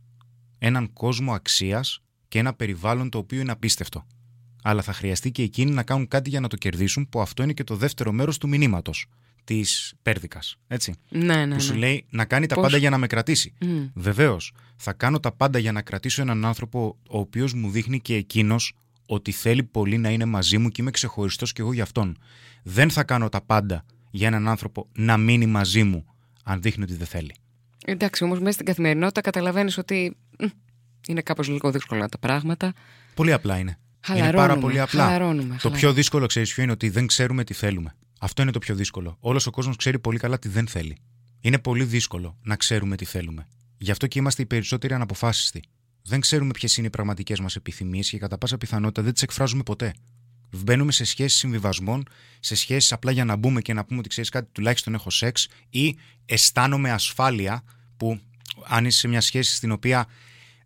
έναν 0.63 0.93
κόσμο 0.93 1.33
αξίας 1.33 2.01
και 2.27 2.39
ένα 2.39 2.53
περιβάλλον 2.53 3.09
το 3.09 3.17
οποίο 3.17 3.39
είναι 3.39 3.51
απίστευτο. 3.51 4.05
Αλλά 4.63 4.81
θα 4.81 4.93
χρειαστεί 4.93 5.31
και 5.31 5.43
εκείνοι 5.43 5.71
να 5.71 5.83
κάνουν 5.83 6.07
κάτι 6.07 6.29
για 6.29 6.39
να 6.39 6.47
το 6.47 6.55
κερδίσουν, 6.55 7.09
που 7.09 7.21
αυτό 7.21 7.43
είναι 7.43 7.53
και 7.53 7.63
το 7.63 7.75
δεύτερο 7.75 8.11
μέρος 8.11 8.37
του 8.37 8.47
μηνύματος 8.47 9.05
της 9.43 9.93
πέρδικας. 10.01 10.57
Έτσι. 10.67 10.93
ναι, 11.09 11.45
ναι. 11.45 11.55
Που 11.55 11.61
σου 11.61 11.73
ναι. 11.73 11.79
λέει 11.79 12.05
να 12.09 12.25
κάνει 12.25 12.45
τα 12.45 12.55
Πώς; 12.55 12.63
πάντα 12.63 12.77
για 12.77 12.89
να 12.89 12.97
με 12.97 13.07
κρατήσει. 13.07 13.53
Μμ. 13.61 13.85
Βεβαίως, 13.93 14.53
θα 14.75 14.93
κάνω 14.93 15.19
τα 15.19 15.31
πάντα 15.31 15.59
για 15.59 15.71
να 15.71 15.81
κρατήσω 15.81 16.21
έναν 16.21 16.45
άνθρωπο 16.45 16.97
ο 17.09 17.19
οποίος 17.19 17.53
μου 17.53 17.69
δείχνει 17.69 17.99
και 17.99 18.15
εκείνος 18.15 18.73
ότι 19.05 19.31
θέλει 19.31 19.63
πολύ 19.63 19.97
να 19.97 20.09
είναι 20.09 20.25
μαζί 20.25 20.57
μου 20.57 20.69
και 20.69 20.81
είμαι 20.81 20.91
ξεχωριστός 20.91 21.51
κι 21.53 21.61
εγώ 21.61 21.73
για 21.73 21.83
αυτόν. 21.83 22.17
Δεν 22.63 22.89
θα 22.89 23.03
κάνω 23.03 23.29
τα 23.29 23.41
πάντα 23.41 23.85
για 24.11 24.27
έναν 24.27 24.47
άνθρωπο 24.47 24.87
να 24.93 25.17
μείνει 25.17 25.45
μαζί 25.45 25.83
μου, 25.83 26.05
αν 26.43 26.61
δείχνει 26.61 26.83
ότι 26.83 26.95
δεν 26.95 27.07
θέλει. 27.07 27.35
Εντάξει, 27.85 28.23
όμως 28.23 28.39
μέσα 28.39 28.51
στην 28.51 28.65
καθημερινότητα 28.65 29.21
καταλαβαίνεις 29.21 29.77
ότι 29.77 30.17
μ, 30.30 30.30
είναι 31.07 31.21
κάπως 31.21 31.47
λίγο 31.47 31.71
δύσκολα 31.71 32.09
τα 32.09 32.17
πράγματα. 32.17 32.73
Πολύ 33.13 33.33
απλά 33.33 33.57
είναι. 33.57 33.77
είναι 34.09 34.19
Χαλαρώνουμε, 34.19 34.47
πάρα 34.47 34.57
πολύ 34.57 34.79
απλά. 34.79 35.03
χαλαρώνουμε, 35.03 35.41
το 35.41 35.47
χαλαρώνουμε. 35.47 35.79
πιο 35.79 35.93
δύσκολο, 35.93 36.25
ξέρεις 36.25 36.53
ποιο 36.53 36.63
είναι, 36.63 36.71
ότι 36.71 36.89
δεν 36.89 37.07
ξέρουμε 37.07 37.43
τι 37.43 37.53
θέλουμε. 37.53 37.95
Αυτό 38.19 38.41
είναι 38.41 38.51
το 38.51 38.59
πιο 38.59 38.75
δύσκολο. 38.75 39.17
Όλος 39.19 39.47
ο 39.47 39.51
κόσμος 39.51 39.75
ξέρει 39.75 39.99
πολύ 39.99 40.17
καλά 40.19 40.39
τι 40.39 40.49
δεν 40.49 40.67
θέλει. 40.67 40.97
Είναι 41.41 41.59
πολύ 41.59 41.83
δύσκολο 41.83 42.37
να 42.43 42.55
ξέρουμε 42.55 42.95
τι 42.95 43.05
θέλουμε. 43.05 43.47
Γι' 43.77 43.91
αυτό 43.91 44.07
και 44.07 44.19
είμαστε 44.19 44.41
οι 44.41 44.45
περισσότεροι 44.45 44.93
αναποφάσιστοι. 44.93 45.63
Δεν 46.03 46.19
ξέρουμε 46.19 46.51
ποιες 46.51 46.77
είναι 46.77 46.87
οι 46.87 46.89
πραγματικές 46.89 47.39
μας 47.39 47.55
επιθυμίες 47.55 48.09
και 48.09 48.17
κατά 48.17 48.37
πάσα 48.37 48.57
πιθανότητα 48.57 49.01
δεν 49.01 49.13
τις 49.13 49.21
εκφράζουμε 49.21 49.63
ποτέ. 49.63 49.93
Μπαίνουμε 50.51 50.91
σε 50.91 51.03
σχέσεις 51.03 51.39
συμβιβασμών, 51.39 52.03
σε 52.39 52.55
σχέσεις 52.55 52.91
απλά 52.91 53.11
για 53.11 53.25
να 53.25 53.35
μπούμε 53.35 53.61
και 53.61 53.73
να 53.73 53.85
πούμε 53.85 53.99
ότι 53.99 54.09
ξέρεις 54.09 54.29
κάτι, 54.29 54.49
τουλάχιστον 54.51 54.93
έχω 54.93 55.09
σεξ, 55.09 55.47
ή 55.69 55.97
αισθάνομαι 56.25 56.91
ασφάλεια, 56.91 57.63
που 57.97 58.19
αν 58.67 58.85
είσαι 58.85 58.99
σε 58.99 59.07
μια 59.07 59.21
σχέση 59.21 59.55
στην 59.55 59.71
οποία 59.71 60.07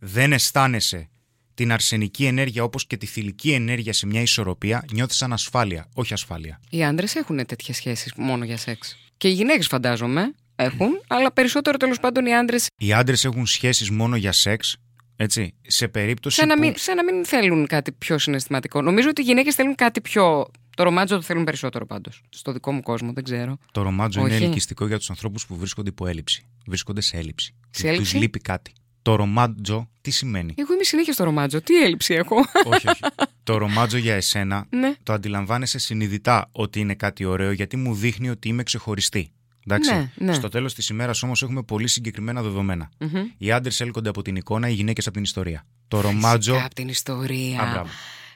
δεν 0.05 0.33
αισθάνεσαι 0.33 1.09
την 1.53 1.71
αρσενική 1.71 2.25
ενέργεια 2.25 2.63
όπως 2.63 2.88
και 2.88 2.97
τη 2.97 3.05
θηλυκή 3.05 3.51
ενέργεια 3.51 3.93
σε 3.93 4.05
μια 4.05 4.21
ισορροπία, 4.21 4.85
νιώθεις 4.91 5.21
ανασφάλεια, 5.21 5.89
όχι 5.93 6.13
ασφάλεια. 6.13 6.59
Οι 6.69 6.83
άντρες 6.83 7.15
έχουν 7.15 7.45
τέτοιες 7.45 7.77
σχέσεις 7.77 8.13
μόνο 8.15 8.45
για 8.45 8.57
σεξ. 8.57 8.97
Και 9.17 9.27
οι 9.27 9.31
γυναίκες, 9.31 9.67
φαντάζομαι, 9.67 10.33
έχουν, 10.55 11.01
αλλά 11.07 11.31
περισσότερο 11.31 11.77
τέλος 11.77 12.00
πάντων 12.00 12.25
οι 12.25 12.35
άντρε. 12.35 12.57
Οι 12.77 12.93
άντρες 12.93 13.25
έχουν 13.25 13.45
σχέσεις 13.45 13.89
μόνο 13.89 14.15
για 14.15 14.31
σεξ, 14.31 14.77
έτσι, 15.15 15.53
σε 15.62 15.88
περίπτωση. 15.88 16.35
Σαν, 16.35 16.47
να 16.47 16.53
που... 16.53 16.59
μην, 16.59 16.74
σαν 16.77 16.95
να 16.95 17.03
μην 17.03 17.25
θέλουν 17.25 17.67
κάτι 17.67 17.91
πιο 17.91 18.17
συναισθηματικό. 18.17 18.81
Νομίζω 18.81 19.09
ότι 19.09 19.21
οι 19.21 19.25
γυναίκες 19.25 19.55
θέλουν 19.55 19.75
κάτι 19.75 20.01
πιο. 20.01 20.45
Το 20.75 20.83
ρομάτζο 20.83 21.15
το 21.15 21.21
θέλουν 21.21 21.43
περισσότερο 21.43 21.85
πάντως. 21.85 22.21
Στο 22.29 22.51
δικό 22.51 22.71
μου 22.71 22.81
κόσμο, 22.81 23.13
δεν 23.13 23.24
ξέρω. 23.24 23.57
Το 23.71 23.81
ρομάτζο 23.81 24.21
Όχι. 24.21 24.35
είναι 24.35 24.45
ελκυστικό 24.45 24.88
για 24.88 24.97
τους 24.97 25.09
ανθρώπους 25.09 25.45
που 25.45 25.55
βρίσκονται 25.55 25.89
υπό 25.89 26.07
έλλειψη. 26.07 26.45
Βρίσκονται 26.65 27.01
σε 27.01 27.17
έλλειψη. 27.17 27.55
Σε 27.69 27.88
έλλειψη; 27.88 28.12
Τους 28.12 28.21
λείπει 28.21 28.39
κάτι. 28.39 28.71
Το 29.05 29.15
ρομάτζο 29.15 29.89
τι 30.01 30.12
σημαίνει; 30.12 30.53
Εγώ 30.57 30.74
είμαι 30.74 30.83
συνέχεια 30.83 31.13
στο 31.13 31.24
ρομάτζο. 31.24 31.62
Τι 31.62 31.83
έλλειψη 31.83 32.13
έχω. 32.13 32.35
όχι, 32.65 32.88
όχι. 32.88 33.00
Το 33.43 33.57
ρομάτζο 33.57 33.97
για 33.97 34.15
εσένα 34.15 34.65
ναι. 34.69 34.93
το 35.03 35.13
αντιλαμβάνεσαι 35.13 35.79
συνειδητά 35.79 36.50
ότι 36.51 36.79
είναι 36.79 36.93
κάτι 36.93 37.25
ωραίο 37.25 37.51
γιατί 37.51 37.77
μου 37.77 37.93
δείχνει 37.95 38.29
ότι 38.29 38.47
είμαι 38.47 38.63
ξεχωριστή. 38.63 39.31
Εντάξει. 39.67 39.93
Ναι, 39.93 40.12
ναι. 40.15 40.33
Στο 40.33 40.50
τέλος 40.50 40.74
της 40.74 40.89
ημέρας 40.89 41.24
όμως 41.24 41.41
έχουμε 41.41 41.63
πολύ 41.63 41.88
συγκεκριμένα 41.88 42.41
δεδομένα. 42.41 42.89
Μμμ. 43.00 43.24
Οι 43.38 43.51
άντρες 43.51 43.81
έλκονται 43.81 44.09
από 44.09 44.21
την 44.21 44.35
εικόνα, 44.35 44.69
οι 44.69 44.74
γυναίκες 44.74 45.05
από 45.05 45.15
την 45.15 45.24
ιστορία. 45.24 45.65
Το 45.88 46.01
ρομάτζο. 46.01 46.51
Φυσικά 46.51 46.65
από 46.65 46.75
την 46.75 46.88
ιστορία. 46.88 47.62
Α, 47.62 47.71
μπράβο. 47.71 47.89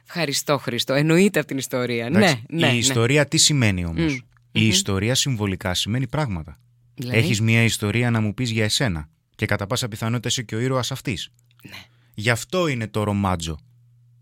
Ευχαριστώ, 0.05 0.57
Χριστό. 0.57 0.93
Εννοείται 0.93 1.39
από 1.39 1.47
την 1.47 1.57
ιστορία. 1.57 2.05
Εντάξει. 2.05 2.43
Ναι, 2.49 2.59
ναι. 2.59 2.67
η 2.67 2.71
ναι. 2.71 2.77
ιστορία 2.77 3.25
τι 3.27 3.37
σημαίνει 3.37 3.85
όμως; 3.85 4.13
Μμ. 4.13 4.17
Η 4.51 4.61
Μμμ. 4.61 4.69
ιστορία 4.69 5.15
συμβολικά 5.15 5.73
σημαίνει 5.73 6.07
πράγματα. 6.07 6.59
Δηλαδή, 6.95 7.17
Έχεις 7.17 7.41
μία 7.41 7.63
ιστορία 7.63 8.11
να 8.11 8.21
μου 8.21 8.33
πεις 8.33 8.51
για 8.51 8.63
εσένα; 8.63 9.09
Και 9.39 9.45
κατά 9.45 9.67
πάσα 9.67 9.87
πιθανότητα 9.87 10.27
είσαι 10.27 10.43
και 10.43 10.55
ο 10.55 10.59
ήρωας 10.59 10.91
αυτής. 10.91 11.29
Ναι. 11.63 11.83
Γι' 12.13 12.29
αυτό 12.29 12.67
είναι 12.67 12.87
το 12.87 13.03
ρομάτζο. 13.03 13.57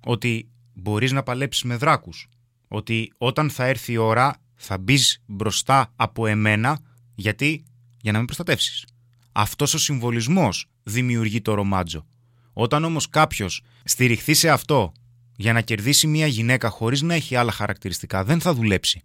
Ότι 0.06 0.50
μπορείς 0.74 1.12
να 1.12 1.24
παλέψεις 1.24 1.64
με 1.64 1.76
δράκους. 1.76 2.28
Ότι 2.68 3.14
όταν 3.18 3.50
θα 3.50 3.66
έρθει 3.66 3.92
η 3.92 3.98
ώρα 3.98 4.42
θα 4.56 4.78
μπεις 4.78 5.24
μπροστά 5.26 5.94
από 5.96 6.28
εμένα. 6.28 6.80
Γιατί; 7.16 7.64
Για 8.02 8.12
να 8.12 8.20
με 8.20 8.26
προστατεύσεις. 8.26 8.86
Αυτός 9.32 9.74
ο 9.74 9.78
συμβολισμός 9.78 10.70
δημιουργεί 10.84 11.42
το 11.42 11.54
ρομάτζο. 11.54 12.06
Όταν 12.54 12.84
όμως 12.84 13.10
κάποιος 13.10 13.62
στηριχθεί 13.84 14.34
σε 14.34 14.50
αυτό 14.50 14.92
για 15.36 15.54
να 15.54 15.62
κερδίσει 15.62 16.08
μία 16.08 16.28
γυναίκα 16.28 16.70
χωρίς 16.70 17.02
να 17.02 17.14
έχει 17.14 17.36
άλλα 17.36 17.52
χαρακτηριστικά, 17.52 18.24
δεν 18.24 18.42
θα 18.42 18.54
δουλέψει. 18.54 19.04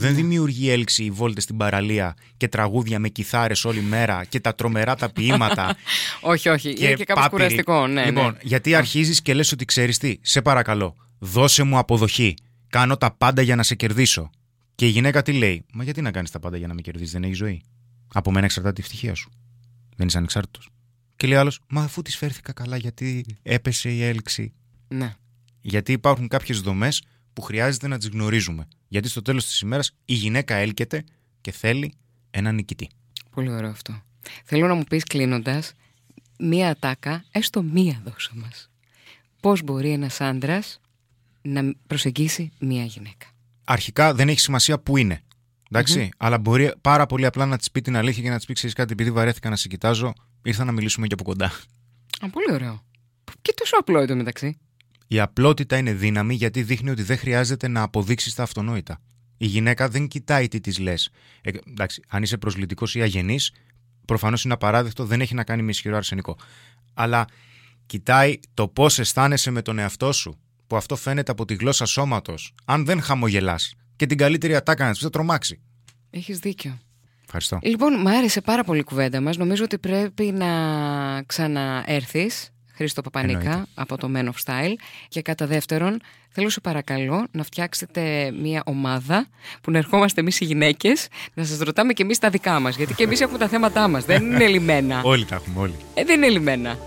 Δεν 0.00 0.14
δημιουργεί 0.14 0.70
έλξη 0.70 1.04
οι 1.04 1.10
βόλτες 1.10 1.42
στην 1.42 1.56
παραλία 1.56 2.14
και 2.36 2.48
τραγούδια 2.48 2.98
με 2.98 3.08
κιθάρες 3.08 3.64
όλη 3.64 3.80
μέρα 3.80 4.24
και 4.24 4.40
τα 4.40 4.54
τρομερά 4.54 4.94
τα 4.94 5.12
ποίηματα. 5.12 5.76
Όχι, 6.20 6.48
όχι. 6.48 6.74
είναι 6.78 6.94
και 6.94 7.04
κάπως 7.04 7.22
πάπυροι. 7.22 7.42
κουραστικό. 7.42 7.86
Ναι, 7.86 8.04
λοιπόν, 8.04 8.32
ναι. 8.32 8.38
γιατί 8.42 8.74
αρχίζεις 8.74 9.22
και 9.22 9.34
λες 9.34 9.52
ότι 9.52 9.64
ξέρεις 9.64 9.98
τι, 9.98 10.16
σε 10.20 10.42
παρακαλώ, 10.42 10.96
δώσε 11.18 11.62
μου 11.62 11.78
αποδοχή. 11.78 12.34
Κάνω 12.68 12.96
τα 12.96 13.10
πάντα 13.16 13.42
για 13.42 13.56
να 13.56 13.62
σε 13.62 13.74
κερδίσω. 13.74 14.30
Και 14.74 14.86
η 14.86 14.88
γυναίκα 14.88 15.22
τι 15.22 15.32
λέει, 15.32 15.64
Μα 15.72 15.84
γιατί 15.84 16.00
να 16.00 16.10
κάνεις 16.10 16.30
τα 16.30 16.38
πάντα 16.38 16.56
για 16.56 16.66
να 16.66 16.74
με 16.74 16.80
κερδίσεις, 16.80 17.12
δεν 17.12 17.22
έχεις 17.24 17.36
ζωή. 17.36 17.62
Από 18.12 18.30
μένα 18.32 18.44
εξαρτάται 18.44 18.80
η 18.80 18.84
ευτυχία 18.84 19.14
σου. 19.14 19.30
Δεν 19.96 20.06
είσαι 20.06 20.18
ανεξάρτητος. 20.18 20.68
Και 21.16 21.26
λέει 21.26 21.38
άλλος, 21.38 21.60
Μα 21.68 21.82
αφού 21.82 22.02
της 22.02 22.16
φέρθηκα 22.16 22.52
καλά, 22.52 22.76
γιατί 22.76 23.24
έπεσε 23.42 23.90
η 23.90 24.02
έλξη. 24.04 24.52
ναι. 24.88 25.14
Γιατί 25.62 25.92
υπάρχουν 25.92 26.28
κάποιες 26.28 26.60
δομές 26.60 27.02
που 27.32 27.42
χρειάζεται 27.42 27.88
να 27.88 27.98
τις 27.98 28.08
γνωρίζουμε. 28.08 28.68
Γιατί 28.92 29.08
στο 29.08 29.22
τέλος 29.22 29.46
της 29.46 29.60
ημέρας 29.60 29.92
η 30.04 30.14
γυναίκα 30.14 30.54
έλκεται 30.54 31.04
και 31.40 31.50
θέλει 31.50 31.92
έναν 32.30 32.54
νικητή. 32.54 32.88
Πολύ 33.30 33.50
ωραίο 33.50 33.70
αυτό. 33.70 34.02
Θέλω 34.44 34.66
να 34.66 34.74
μου 34.74 34.84
πεις 34.84 35.04
κλείνοντας 35.04 35.72
μία 36.38 36.70
ατάκα, 36.70 37.24
έστω 37.30 37.62
μία 37.62 38.02
δώσα 38.04 38.30
μας. 38.34 38.70
Πώς 39.40 39.62
μπορεί 39.62 39.90
ένας 39.90 40.20
άντρας 40.20 40.80
να 41.42 41.74
προσεγγίσει 41.86 42.52
μία 42.58 42.84
γυναίκα; 42.84 43.26
Αρχικά 43.64 44.14
δεν 44.14 44.28
έχει 44.28 44.40
σημασία 44.40 44.78
που 44.78 44.96
είναι. 44.96 45.22
Εντάξει, 45.70 46.08
αλλά 46.16 46.38
μπορεί 46.38 46.72
πάρα 46.80 47.06
πολύ 47.06 47.26
απλά 47.26 47.46
να 47.46 47.56
της 47.58 47.70
πει 47.70 47.80
την 47.80 47.96
αλήθεια 47.96 48.22
και 48.22 48.28
να 48.30 48.36
της 48.36 48.46
πει: 48.46 48.52
Ξέρεις 48.52 48.74
κάτι, 48.74 48.92
επειδή 48.92 49.10
βαρέθηκα 49.10 49.50
να 49.50 49.56
σε 49.56 49.68
κοιτάζω, 49.68 50.12
ήρθα 50.42 50.64
να 50.64 50.72
μιλήσουμε 50.72 51.06
και 51.06 51.14
από 51.14 51.24
κοντά. 51.24 51.52
Α, 52.20 52.28
πολύ 52.30 52.52
ωραίο. 52.52 52.84
Και 53.42 53.52
τόσο 53.56 53.76
απλό 53.78 53.98
εδώ 53.98 54.14
μεταξύ. 54.14 54.58
Η 55.12 55.20
απλότητα 55.20 55.76
είναι 55.76 55.92
δύναμη 55.92 56.34
γιατί 56.34 56.62
δείχνει 56.62 56.90
ότι 56.90 57.02
δεν 57.02 57.18
χρειάζεται 57.18 57.68
να 57.68 57.82
αποδείξεις 57.82 58.34
τα 58.34 58.42
αυτονόητα. 58.42 59.00
Η 59.36 59.46
γυναίκα 59.46 59.88
δεν 59.88 60.08
κοιτάει 60.08 60.48
τι 60.48 60.60
της 60.60 60.78
λες. 60.78 61.10
Ε, 61.40 61.50
εντάξει, 61.68 62.02
αν 62.08 62.22
είσαι 62.22 62.36
προσλητικό 62.36 62.86
ή 62.92 63.00
αγενής, 63.00 63.52
προφανώς 64.04 64.44
είναι 64.44 64.52
απαράδεκτο, 64.52 65.04
δεν 65.04 65.20
έχει 65.20 65.34
να 65.34 65.44
κάνει 65.44 65.62
με 65.62 65.70
ισχυρό 65.70 65.96
αρσενικό. 65.96 66.36
Αλλά 66.94 67.26
κοιτάει 67.86 68.40
το 68.54 68.68
πώς 68.68 68.98
αισθάνεσαι 68.98 69.50
με 69.50 69.62
τον 69.62 69.78
εαυτό 69.78 70.12
σου, 70.12 70.38
που 70.66 70.76
αυτό 70.76 70.96
φαίνεται 70.96 71.30
από 71.30 71.44
τη 71.44 71.54
γλώσσα 71.54 71.86
σώματος. 71.86 72.54
Αν 72.64 72.84
δεν 72.84 73.00
χαμογελάς 73.00 73.74
και 73.96 74.06
την 74.06 74.16
καλύτερη 74.16 74.56
ατάκα 74.56 74.84
να 74.84 74.90
της 74.90 74.98
πεις, 74.98 75.08
θα 75.08 75.12
τρομάξει. 75.12 75.60
Έχεις 76.10 76.38
δίκιο. 76.38 76.78
Ευχαριστώ. 77.24 77.58
Λοιπόν, 77.62 77.92
μου 78.00 78.08
άρεσε 78.08 78.40
πάρα 78.40 78.64
πολύ 78.64 78.80
η 78.80 78.84
κουβέντα 78.84 79.20
μας. 79.20 79.36
Νομίζω 79.36 79.64
ότι 79.64 79.78
πρέπει 79.78 80.24
να 80.24 81.22
ξαναέρθεις, 81.22 82.50
Χρήστο 82.80 83.02
Παπανίκα, 83.02 83.38
Εννοείται. 83.40 83.64
από 83.74 83.96
το 83.96 84.10
Men 84.16 84.24
of 84.24 84.44
Style. 84.46 84.74
Και 85.08 85.22
κατά 85.22 85.46
δεύτερον, 85.46 86.00
θέλω 86.30 86.48
σε 86.48 86.60
παρακαλώ 86.60 87.26
να 87.30 87.42
φτιάξετε 87.42 88.32
μια 88.42 88.62
ομάδα 88.66 89.26
που 89.60 89.70
να 89.70 89.78
ερχόμαστε 89.78 90.20
εμείς 90.20 90.40
οι 90.40 90.44
γυναίκες, 90.44 91.08
να 91.34 91.44
σας 91.44 91.58
ρωτάμε 91.58 91.92
και 91.92 92.02
εμείς 92.02 92.18
τα 92.18 92.28
δικά 92.30 92.60
μας. 92.60 92.76
Γιατί 92.76 92.94
και 92.94 93.02
εμείς 93.02 93.20
έχουμε 93.20 93.38
τα 93.38 93.48
θέματά 93.48 93.88
μας. 93.88 94.04
Δεν 94.04 94.24
είναι 94.24 94.46
λιμένα. 94.46 95.00
Όλοι 95.12 95.24
τα 95.24 95.34
έχουμε, 95.34 95.60
όλοι. 95.60 95.74
Ε, 95.94 96.04
δεν 96.04 96.16
είναι 96.22 96.28
λιμένα. 96.32 96.78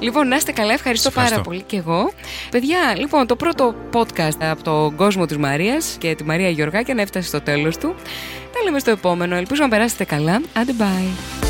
Λοιπόν, 0.00 0.28
να 0.28 0.36
είστε 0.36 0.52
καλά. 0.52 0.72
Ευχαριστώ, 0.72 1.10
Σε 1.10 1.14
ευχαριστώ. 1.20 1.36
πάρα 1.40 1.48
πολύ 1.48 1.62
και 1.62 1.76
εγώ. 1.76 2.12
Παιδιά, 2.50 2.94
λοιπόν, 2.96 3.26
το 3.26 3.36
πρώτο 3.36 3.74
podcast 3.92 4.36
από 4.40 4.62
τον 4.62 4.96
κόσμο 4.96 5.26
της 5.26 5.36
Μαρίας 5.36 5.96
και 5.98 6.14
τη 6.14 6.24
Μαρία 6.24 6.48
Γεωργάκη 6.50 6.94
να 6.94 7.02
έφτασε 7.02 7.28
στο 7.28 7.40
τέλος 7.40 7.76
του. 7.78 7.94
Τα 8.52 8.62
λέμε 8.64 8.78
στο 8.78 8.90
επόμενο. 8.90 9.36
Ελπίζω 9.36 9.62
να 9.62 9.68
περάσετε 9.68 10.04
καλά. 10.04 10.40
Άντε 10.54 10.72
bye. 10.78 11.49